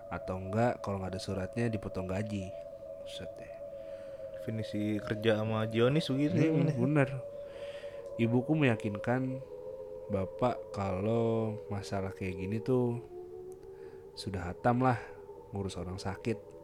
[0.07, 2.47] atau enggak kalau nggak ada suratnya dipotong gaji.
[3.03, 3.53] Buset deh.
[4.39, 6.75] Definisi kerja sama Jonis begitu Hmm, ya?
[6.79, 7.09] bener.
[8.15, 9.43] Ibuku meyakinkan
[10.07, 13.03] bapak kalau masalah kayak gini tuh
[14.15, 14.95] sudah hatam lah
[15.51, 16.54] ngurus orang sakit.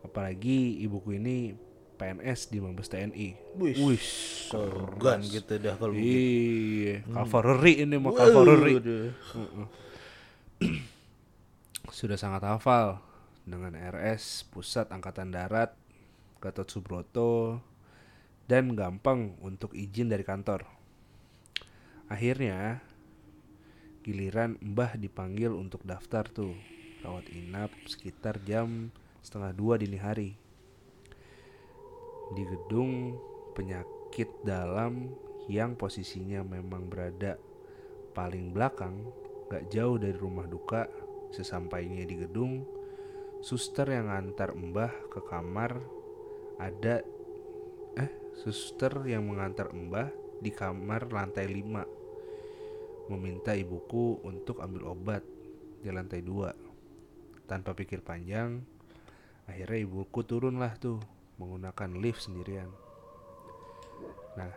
[0.00, 1.52] Apalagi ibuku ini
[2.00, 3.36] PNS di Mabes TNI.
[3.60, 4.00] Wih, Wih,
[5.28, 6.16] gitu dah kalau begitu.
[6.16, 8.80] Iya, Cavalry ini mah Cavalry.
[12.00, 13.04] Sudah sangat hafal
[13.44, 15.76] dengan RS Pusat Angkatan Darat
[16.40, 17.60] Gatot Subroto
[18.48, 20.64] dan gampang untuk izin dari kantor.
[22.08, 22.80] Akhirnya
[24.00, 26.56] giliran Mbah dipanggil untuk daftar tuh
[27.04, 28.88] rawat inap sekitar jam
[29.20, 30.36] setengah dua dini hari.
[32.32, 33.18] Di gedung
[33.52, 35.12] penyakit dalam
[35.50, 37.34] yang posisinya memang berada
[38.14, 39.06] paling belakang
[39.50, 40.86] gak jauh dari rumah duka
[41.34, 42.62] sesampainya di gedung
[43.40, 45.78] suster yang ngantar mbah ke kamar
[46.60, 47.02] ada
[47.96, 55.24] eh suster yang mengantar mbah di kamar lantai 5 meminta ibuku untuk ambil obat
[55.80, 58.62] di lantai 2 tanpa pikir panjang
[59.50, 61.02] akhirnya ibuku turunlah tuh
[61.42, 62.70] menggunakan lift sendirian.
[64.38, 64.54] Nah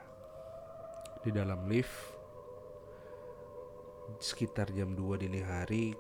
[1.25, 2.13] di dalam lift
[4.21, 5.97] sekitar jam 2 dini hari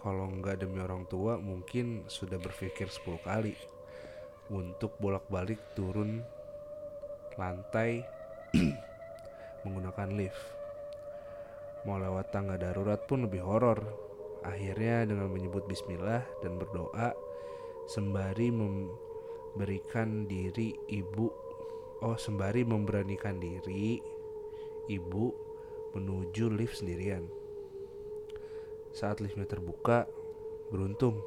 [0.00, 3.52] kalau nggak demi orang tua mungkin sudah berpikir 10 kali
[4.54, 6.22] untuk bolak-balik turun
[7.36, 8.00] lantai
[9.66, 10.40] menggunakan lift.
[11.84, 13.82] Mau lewat tangga darurat pun lebih horor.
[14.46, 17.25] Akhirnya dengan menyebut bismillah dan berdoa
[17.86, 21.30] sembari memberikan diri ibu.
[22.04, 24.02] Oh sembari memberanikan diri
[24.90, 25.26] ibu
[25.96, 27.24] menuju lift sendirian.
[28.92, 30.04] Saat liftnya terbuka
[30.68, 31.22] beruntung.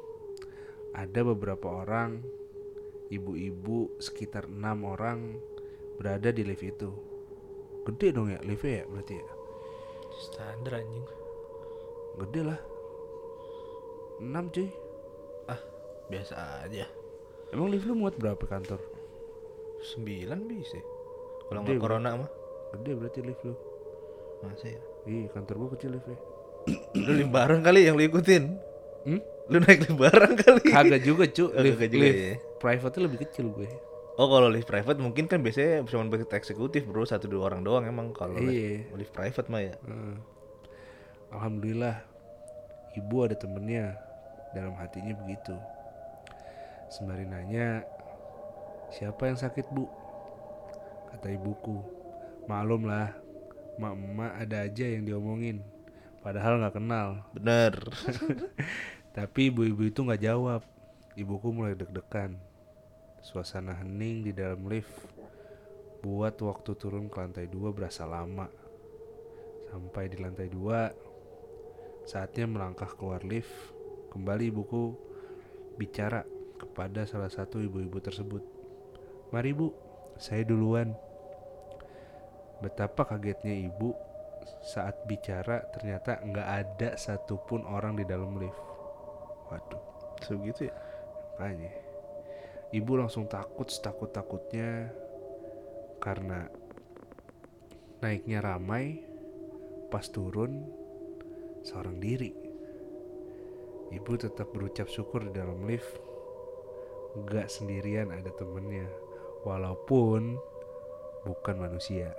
[0.90, 2.18] Ada beberapa orang
[3.14, 5.38] ibu-ibu sekitar enam orang
[5.98, 6.90] berada di lift itu.
[7.86, 9.28] Gede dong ya liftnya ya berarti ya?
[10.20, 11.06] Standar anjing.
[12.20, 12.60] gede lah.
[14.20, 14.68] Enam cuy
[16.10, 16.84] biasa aja.
[17.54, 18.78] emang lift lu muat berapa kantor
[19.80, 20.76] Sembilan bisa.
[21.48, 22.30] Kalau nggak corona mah.
[22.76, 23.54] gede berarti lift lu
[24.40, 24.80] Masa ya?
[25.08, 26.16] Ih, kantor gua kecil liftnya.
[27.08, 28.56] Lu limbaran kali yang lu ikutin.
[29.04, 29.20] Hmm?
[29.48, 30.64] Lu naik limbaran kali.
[30.68, 31.48] Kagak juga, cu.
[31.48, 32.34] Oh, lift, juga lift ya.
[32.60, 33.68] private lebih kecil gue.
[34.20, 37.84] Oh kalau lift private mungkin kan biasanya cuma buat eksekutif bro satu dua orang doang
[37.88, 38.92] emang kalau lift, Iya.
[38.92, 39.74] lift private mah ya.
[39.80, 40.14] Heeh.
[41.32, 41.96] Alhamdulillah,
[42.96, 43.96] ibu ada temennya.
[44.52, 45.56] Dalam hatinya begitu.
[46.90, 47.86] Sembari nanya,
[48.90, 49.86] siapa yang sakit bu?
[51.14, 51.78] Kata ibuku,
[52.50, 53.14] maklum lah,
[53.78, 55.62] mak-mak ada aja yang diomongin.
[56.18, 57.22] Padahal nggak kenal.
[57.30, 57.78] Bener.
[59.16, 60.66] Tapi ibu-ibu itu nggak jawab.
[61.14, 62.34] Ibuku mulai deg-degan.
[63.22, 64.90] Suasana hening di dalam lift
[66.02, 68.50] buat waktu turun ke lantai dua berasa lama.
[69.70, 70.90] Sampai di lantai dua,
[72.02, 73.52] saatnya melangkah keluar lift.
[74.10, 74.98] Kembali ibuku
[75.78, 76.26] bicara
[76.60, 78.44] kepada salah satu ibu-ibu tersebut.
[79.32, 79.72] Mari bu,
[80.20, 80.92] saya duluan.
[82.60, 83.96] Betapa kagetnya ibu
[84.60, 88.60] saat bicara ternyata nggak ada satupun orang di dalam lift.
[89.48, 89.82] Waduh,
[90.20, 90.76] Sebegitu ya.
[91.40, 91.72] makanya.
[92.70, 94.92] Ibu langsung takut setakut-takutnya
[95.98, 96.46] karena
[97.98, 99.02] naiknya ramai,
[99.90, 100.68] pas turun
[101.66, 102.30] seorang diri.
[103.90, 106.09] Ibu tetap berucap syukur di dalam lift.
[107.10, 108.86] Gak sendirian ada temennya,
[109.42, 110.38] walaupun
[111.26, 112.14] bukan manusia.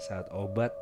[0.00, 0.72] Saat obat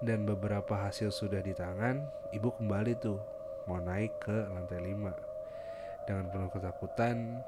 [0.00, 3.20] dan beberapa hasil sudah di tangan, ibu kembali tuh
[3.68, 6.08] mau naik ke lantai 5.
[6.08, 7.44] Dengan penuh ketakutan,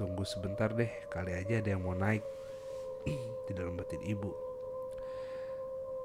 [0.00, 2.24] tunggu sebentar deh, kali aja ada yang mau naik
[3.46, 4.32] di dalam batin ibu.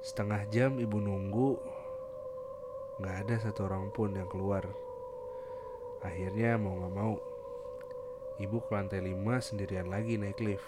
[0.04, 1.58] Setengah jam ibu nunggu,
[3.02, 4.68] nggak ada satu orang pun yang keluar.
[6.06, 7.18] Akhirnya mau nggak mau,
[8.38, 10.66] ibu ke lantai 5 sendirian lagi naik lift.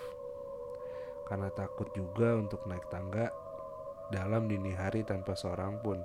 [1.30, 3.30] Karena takut juga untuk naik tangga
[4.10, 6.02] dalam dini hari tanpa seorang pun.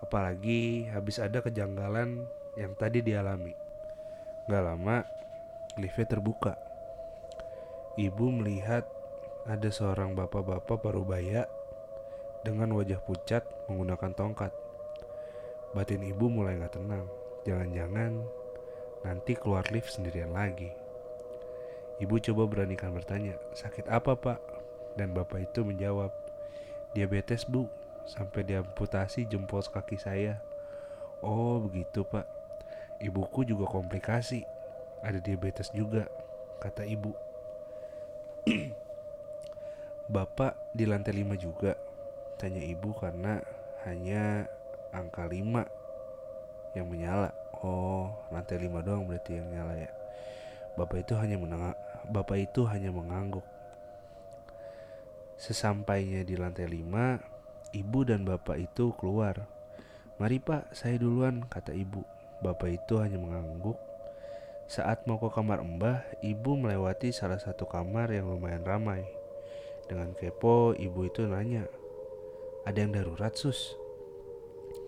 [0.00, 3.52] Apalagi habis ada kejanggalan yang tadi dialami.
[4.46, 5.04] Gak lama,
[5.76, 6.54] liftnya terbuka.
[7.98, 8.86] Ibu melihat
[9.44, 11.50] ada seorang bapak-bapak parubaya
[12.46, 14.52] dengan wajah pucat menggunakan tongkat.
[15.74, 17.06] Batin ibu mulai gak tenang.
[17.44, 18.39] Jangan-jangan
[19.04, 20.72] nanti keluar lift sendirian lagi.
[22.00, 24.40] Ibu coba beranikan bertanya, sakit apa pak?
[24.96, 26.08] Dan bapak itu menjawab,
[26.96, 27.68] diabetes bu,
[28.08, 30.40] sampai diamputasi jempol kaki saya.
[31.20, 32.24] Oh begitu pak.
[33.00, 34.44] Ibuku juga komplikasi,
[35.00, 36.08] ada diabetes juga,
[36.60, 37.16] kata ibu.
[40.10, 41.78] Bapak di lantai 5 juga,
[42.36, 43.40] tanya ibu karena
[43.88, 44.44] hanya
[44.92, 45.79] angka 5
[46.76, 47.34] yang menyala.
[47.60, 49.90] Oh, lantai 5 doang berarti yang nyala ya.
[50.78, 51.76] Bapak itu hanya menengah,
[52.08, 53.44] Bapak itu hanya mengangguk.
[55.40, 57.20] Sesampainya di lantai 5,
[57.72, 59.46] ibu dan bapak itu keluar.
[60.20, 62.04] Mari pak, saya duluan, kata ibu.
[62.44, 63.76] Bapak itu hanya mengangguk.
[64.68, 69.02] Saat mau ke kamar mbah, ibu melewati salah satu kamar yang lumayan ramai.
[69.88, 71.66] Dengan kepo, ibu itu nanya,
[72.62, 73.74] ada yang darurat sus?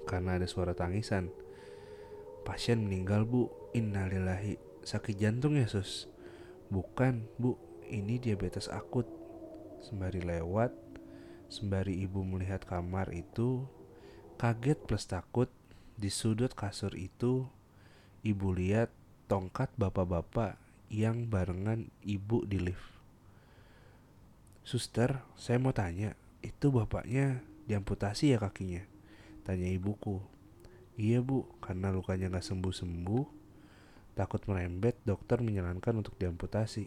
[0.06, 1.41] Karena ada suara tangisan.
[2.42, 6.10] Pasien meninggal bu, innalillahi, sakit jantung ya sus?
[6.74, 7.54] Bukan bu,
[7.86, 9.06] ini diabetes akut.
[9.82, 10.74] Sembari lewat,
[11.46, 13.62] sembari ibu melihat kamar itu,
[14.38, 15.50] kaget plus takut,
[15.94, 17.46] di sudut kasur itu,
[18.26, 18.90] ibu lihat
[19.30, 20.58] tongkat bapak-bapak
[20.90, 22.90] yang barengan ibu di lift.
[24.62, 28.82] Suster, saya mau tanya, itu bapaknya diamputasi ya kakinya?
[29.42, 30.31] Tanya ibuku.
[31.02, 33.26] Iya bu, karena lukanya gak sembuh-sembuh,
[34.14, 36.86] takut merembet, dokter menyarankan untuk diamputasi.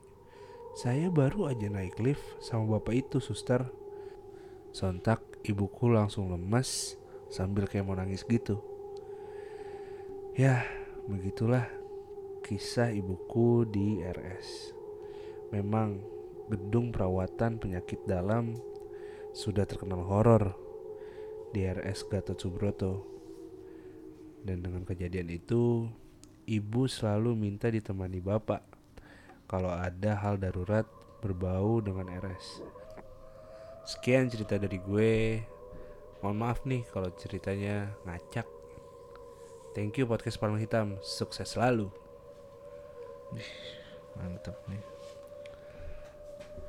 [0.79, 3.67] Saya baru aja naik lift sama bapak itu, suster.
[4.71, 6.95] Sontak, ibuku langsung lemas
[7.27, 8.63] sambil kayak mau nangis gitu.
[10.39, 10.63] Ya,
[11.11, 11.67] begitulah
[12.39, 14.71] kisah ibuku di RS.
[15.51, 15.99] Memang
[16.47, 18.55] gedung perawatan penyakit dalam
[19.35, 20.55] sudah terkenal horor
[21.51, 23.14] di RS Gatot Subroto.
[24.45, 25.89] Dan dengan kejadian itu,
[26.45, 28.61] ibu selalu minta ditemani bapak
[29.49, 30.85] kalau ada hal darurat
[31.25, 32.61] berbau dengan RS.
[33.89, 35.41] Sekian cerita dari gue.
[36.21, 38.45] Mohon maaf nih kalau ceritanya ngacak.
[39.73, 41.01] Thank you podcast Palung Hitam.
[41.01, 41.89] Sukses selalu.
[44.15, 44.83] mantap nih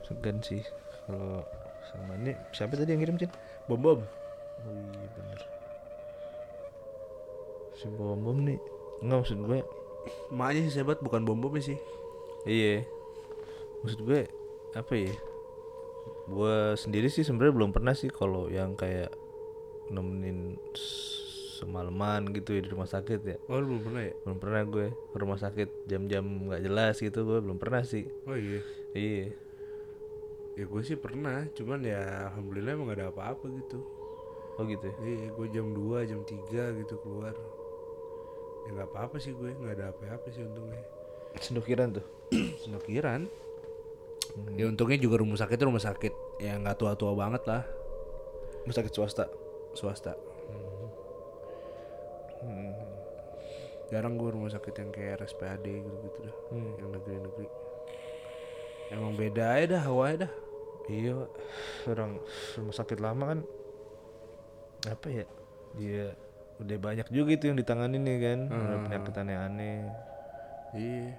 [0.07, 0.63] segan sih
[1.07, 1.43] kalau
[1.91, 3.31] sama ini siapa tadi yang kirim cin
[3.67, 4.01] Bom bom.
[4.03, 5.56] oh iya bener
[7.77, 8.59] si bom bom nih
[9.01, 9.61] nggak maksud gue
[10.31, 11.79] Maknya sih hebat bukan bom bomnya sih.
[12.45, 12.87] iya
[13.83, 14.31] maksud gue
[14.73, 15.15] apa ya
[16.27, 19.11] gue sendiri sih sebenarnya belum pernah sih kalau yang kayak
[19.89, 20.59] nemenin
[21.53, 24.15] semalaman gitu ya di rumah sakit ya Oh lu belum pernah ya?
[24.23, 28.35] belum pernah gue ke rumah sakit jam-jam nggak jelas gitu gue belum pernah sih Oh
[28.35, 28.61] iya.
[28.93, 29.27] iya
[30.55, 33.77] Ya gue sih pernah, cuman ya alhamdulillah emang gak ada apa-apa gitu.
[34.57, 37.37] oh gitu ya Iya, gue jam 2, jam 3 gitu keluar.
[38.67, 40.83] Ya nggak apa-apa sih gue, nggak ada apa-apa sih untungnya.
[41.37, 42.07] sendokiran tuh
[42.67, 43.29] Senokiran.
[44.59, 47.63] Ya untungnya juga rumah sakit rumah sakit ya nggak tua-tua banget lah,
[48.67, 49.25] rumah sakit swasta
[49.73, 50.13] swasta.
[53.87, 57.47] Jarang gue rumah sakit yang kayak RSPAD gitu-gitu dah, yang negeri-negeri.
[58.91, 60.33] Emang beda aja dah hawanya dah.
[60.87, 61.17] Iya,
[61.91, 62.19] orang
[62.59, 63.41] rumah sakit lama kan
[64.91, 65.27] apa ya?
[65.79, 66.15] Dia
[66.57, 69.79] udah banyak juga itu yang ditangani nih kan, ada penyakit aneh-aneh.
[70.73, 71.13] Iya,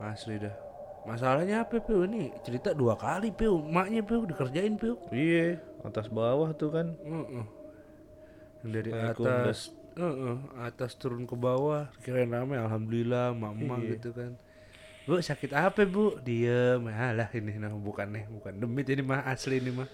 [0.00, 0.54] asli dah.
[1.04, 4.96] Masalahnya apa Piu ini cerita dua kali Piu, maknya Piu dikerjain Piu.
[5.12, 6.86] Iya, atas bawah tuh kan.
[7.04, 7.46] Heeh.
[8.64, 9.58] Yang Dari atas,
[9.94, 13.90] Heeh, atas turun ke bawah, kirain rame, alhamdulillah, mak-mak Iya.
[13.94, 14.32] gitu kan.
[15.04, 16.16] Bu sakit apa bu?
[16.24, 19.86] Diem, alah ini nah bukan nih, bukan demit ini mah asli ini mah.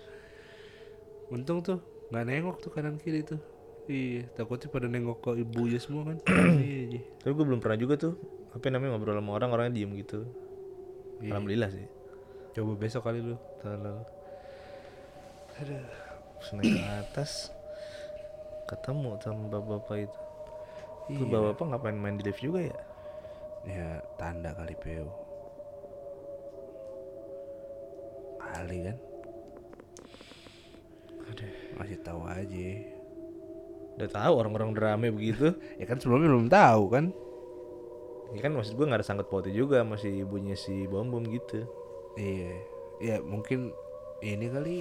[1.34, 1.82] Untung tuh
[2.14, 3.42] nggak nengok tuh kanan kiri tuh.
[3.88, 6.18] Iya, takutnya pada nengok ke ibunya semua kan.
[6.62, 7.02] iya, iya.
[7.22, 8.14] Tapi gue belum pernah juga tuh.
[8.52, 10.26] Apa namanya ngobrol sama orang orangnya diem gitu.
[11.22, 11.36] Iya.
[11.36, 11.86] Alhamdulillah sih.
[12.54, 13.38] Coba besok kali lu.
[13.62, 14.00] Aduh,
[16.40, 17.30] Terus naik ke atas
[18.64, 20.20] ketemu sama bapak-bapak itu.
[21.10, 21.26] Iya.
[21.26, 22.78] bapak-bapak ngapain main di lift juga ya?
[23.68, 25.04] Ya tanda kali Peu.
[28.40, 28.96] Kali kan.
[31.28, 31.52] Aduh.
[31.76, 32.99] Masih tahu aja.
[34.00, 35.52] Udah tahu orang-orang udah rame begitu.
[35.76, 37.04] Ya kan sebelumnya belum tahu kan.
[38.32, 41.68] Ya kan maksud gue nggak ada sangkut pautnya juga masih ibunya si bom bom gitu.
[42.16, 42.54] Iya.
[43.00, 43.76] Ya mungkin
[44.20, 44.76] ini kali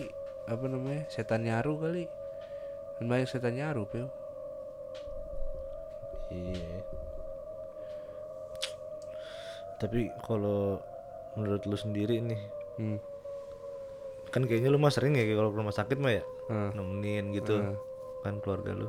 [0.46, 1.04] apa namanya?
[1.12, 2.04] Setan nyaru kali.
[2.96, 4.08] Kan banyak setan nyaru, Pio.
[6.30, 6.84] Iya.
[9.80, 10.84] Tapi kalau
[11.34, 12.42] menurut lu sendiri nih,
[12.76, 13.00] Hmm.
[14.30, 16.76] kan kayaknya lu mah sering ya kalau ke rumah sakit mah ya Hmm.
[16.76, 17.76] nemenin gitu Hmm.
[18.22, 18.88] kan keluarga lu.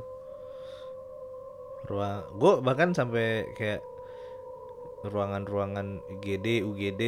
[1.91, 3.83] Ruang, gue bahkan sampai kayak
[5.03, 7.01] ruangan-ruangan IGD, UGD,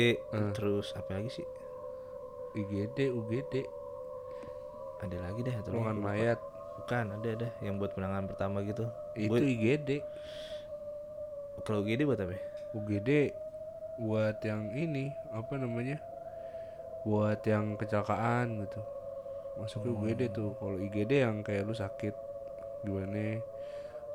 [0.51, 1.47] terus apa lagi sih?
[2.57, 3.53] IGD, UGD,
[4.99, 6.05] Ada lagi deh atau ruangan lagi?
[6.19, 6.39] mayat.
[6.83, 8.89] Bukan, ada ada yang buat penanganan pertama gitu.
[9.15, 9.89] Itu Gua- IGD.
[11.63, 12.33] kalau UGD buat apa?
[12.35, 12.41] ya?
[12.73, 13.09] UGD
[14.01, 16.01] buat yang ini apa namanya?
[17.07, 18.81] Buat yang kecelakaan gitu.
[19.55, 20.57] Masuk ke UGD tuh.
[20.57, 22.17] Kalau IGD yang kayak lu sakit
[22.81, 23.39] gimana?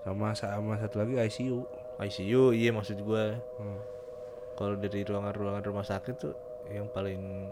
[0.06, 1.66] Sama sama satu lagi ICU.
[1.98, 3.24] ICU, iya maksud gue.
[3.58, 3.80] Hmm.
[4.58, 6.34] Kalau dari ruangan-ruangan rumah sakit tuh
[6.70, 7.48] yang paling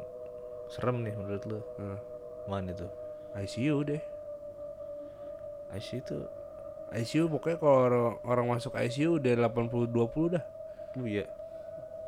[0.67, 1.99] serem nih menurut lu Nah,
[2.51, 2.87] mana itu?
[3.39, 4.03] ICU deh.
[5.75, 6.25] ICU tuh,
[6.95, 10.45] ICU pokoknya kalau orang, orang masuk ICU udah 80 20 dah.
[10.97, 11.27] oh iya.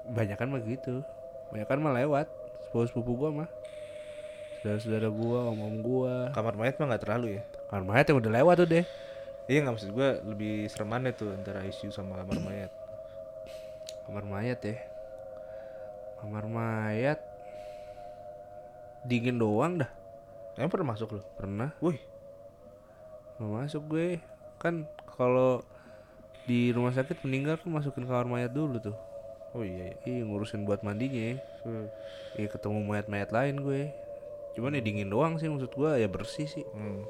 [0.08, 1.02] Banyak kan mah gitu.
[1.50, 2.26] Banyak kan mah lewat.
[2.68, 3.48] Sepupu-sepupu gua mah.
[4.62, 6.30] Saudara-saudara gua, om-om gua.
[6.32, 7.42] Kamar mayat mah nggak terlalu ya?
[7.68, 8.84] Kamar mayat yang udah lewat tuh deh.
[9.48, 12.72] Iya nggak maksud gue lebih seremannya tuh antara ICU sama kamar mayat.
[14.04, 14.76] Kamar mayat ya.
[16.20, 17.16] Kamar mayat
[19.08, 19.90] dingin doang dah.
[20.60, 21.22] Emang pernah masuk lu?
[21.40, 21.96] Pernah Wih,
[23.40, 24.20] mau masuk gue.
[24.60, 24.84] Kan
[25.16, 25.64] kalau
[26.44, 28.96] di rumah sakit meninggal kan masukin kamar mayat dulu tuh.
[29.56, 29.96] oh iya.
[30.04, 30.20] iya.
[30.20, 31.32] Iya ngurusin buat mandinya.
[31.32, 31.34] ya.
[31.64, 31.88] Hmm.
[32.36, 33.96] Iya ketemu mayat-mayat lain gue.
[34.52, 36.68] Cuman ya dingin doang sih maksud gue ya bersih sih.
[36.76, 37.08] Hmm.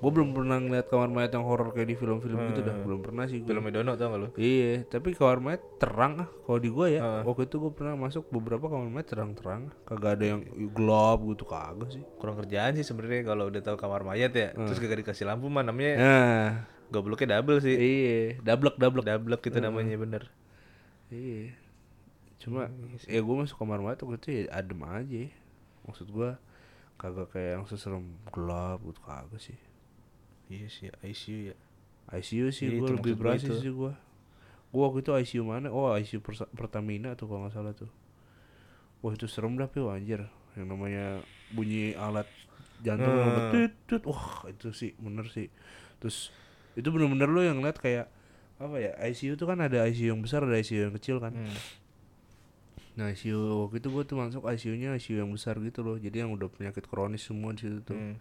[0.00, 2.72] Gue belum pernah ngeliat kamar mayat yang horor kayak di film-film gitu dah.
[2.72, 3.52] Belum pernah sih gue.
[3.52, 4.28] Film Dono tau gak lu?
[4.40, 6.28] Iya, tapi kamar mayat terang ah.
[6.48, 9.68] Kalau di gua ya, waktu itu gue pernah masuk beberapa kamar mayat terang-terang.
[9.84, 10.40] Kagak ada yang
[10.72, 12.02] gelap gitu kagak sih.
[12.16, 14.56] Kurang kerjaan sih sebenarnya kalau udah tahu kamar mayat ya.
[14.56, 16.48] Terus gak dikasih lampu mah namanya Nah,
[16.88, 17.76] gobloknya double sih.
[17.76, 19.04] iya, dablek dablek.
[19.04, 20.32] Double itu namanya bener.
[21.12, 21.52] Iya.
[22.40, 22.72] Cuma
[23.04, 25.28] ya gue masuk kamar mayat waktu itu ya adem aja.
[25.84, 26.40] Maksud gua
[26.96, 29.60] kagak kayak yang seserem gelap gitu kagak sih.
[30.50, 31.56] Iya sih ICU ya.
[32.10, 33.54] ICU sih Iya, gue lebih itu.
[33.54, 33.92] sih gue.
[34.68, 35.70] Gue waktu itu ICU mana?
[35.70, 37.90] Oh ICU Persa- Pertamina tuh kalau nggak salah tuh.
[39.00, 40.26] Wah itu serem dah pio anjir.
[40.52, 42.26] Yang namanya bunyi alat
[42.82, 43.50] jantung yang Hmm.
[43.52, 44.02] tut tut.
[44.04, 45.46] Wah itu sih bener sih.
[45.98, 46.34] Terus
[46.74, 48.06] itu bener-bener lo yang ngeliat kayak
[48.58, 51.32] apa ya ICU tuh kan ada ICU yang besar ada ICU yang kecil kan.
[51.32, 51.54] Hmm.
[52.98, 55.96] Nah ICU waktu itu gue tuh masuk ICU-nya ICU yang besar gitu loh.
[55.96, 57.96] Jadi yang udah penyakit kronis semua di situ tuh.
[57.96, 58.18] Hmm.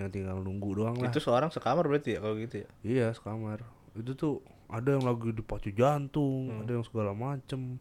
[0.00, 1.12] Yang tinggal nunggu doang lah.
[1.12, 2.68] Itu seorang sekamar berarti ya kalau gitu ya?
[2.80, 3.60] Iya sekamar.
[3.92, 4.34] Itu tuh
[4.72, 7.76] ada yang lagi dipacu jantung Ada yang segala macem.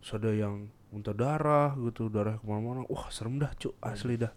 [0.00, 2.88] Terus ada yang muntah darah gitu Darah ke mana-mana.
[2.88, 4.32] Wah serem dah cuk asli dah.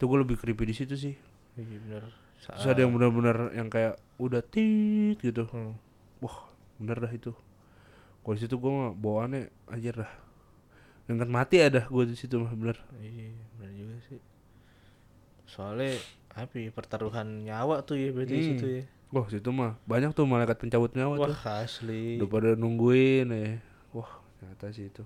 [0.00, 1.14] Itu gue lebih creepy di situ sih.
[1.60, 2.04] Iya bener.
[2.42, 5.44] Terus ada yang benar-benar yang kayak udah tit gitu.
[5.52, 5.76] Hmm.
[6.24, 6.48] Wah
[6.80, 7.36] bener dah itu.
[8.22, 10.12] Kalau di situ gue mah bawaannya aja dah.
[11.04, 12.80] Dengan mati ada gue di situ mah bener.
[12.96, 14.20] Iya bener juga sih.
[15.46, 16.00] Soalnya
[16.32, 18.46] apa ya, pertaruhan nyawa tuh ya berarti Hmm.
[18.48, 18.84] situ ya.
[19.12, 22.16] Wah situ mah banyak tuh malaikat pencabut nyawa tuh Wah asli.
[22.16, 23.60] udah pada nungguin ya
[23.92, 24.08] wah
[24.40, 25.04] ternyata sih itu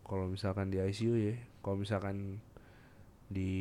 [0.00, 2.40] kalau misalkan di ICU ya kalau misalkan
[3.26, 3.52] di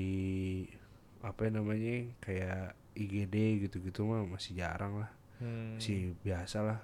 [1.20, 5.76] apa namanya kayak IGD gitu-gitu mah masih jarang lah Hmm.
[5.76, 6.80] masih biasa lah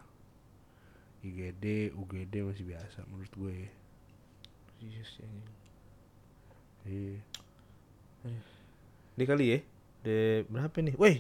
[1.24, 3.72] IGD UGD masih biasa menurut gue ya
[4.82, 5.56] Iya sih, anjing.
[6.84, 7.16] iya
[9.16, 9.60] Ini kali ya.
[10.02, 10.96] De berapa nih?
[10.96, 11.18] Wih.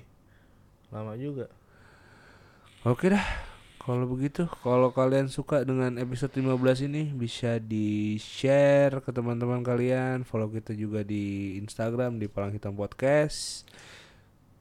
[0.92, 1.48] Lama juga.
[2.88, 3.52] Oke dah.
[3.82, 10.54] Kalau begitu, kalau kalian suka dengan episode 15 ini bisa di-share ke teman-teman kalian, follow
[10.54, 13.66] kita juga di Instagram di Palang Hitam Podcast.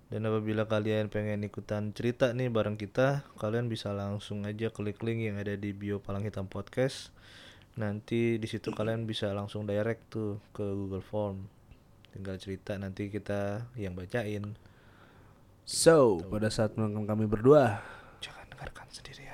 [0.08, 5.20] Dan apabila kalian pengen ikutan cerita nih bareng kita, kalian bisa langsung aja klik link
[5.20, 7.12] yang ada di bio Palang Hitam Podcast.
[7.76, 11.59] Nanti di situ kalian bisa langsung direct tuh ke Google Form.
[12.10, 14.58] Tinggal cerita nanti kita yang bacain.
[15.62, 17.78] So, pada saat menonton kami berdua,
[18.18, 19.29] Jangan dengarkan sendirian.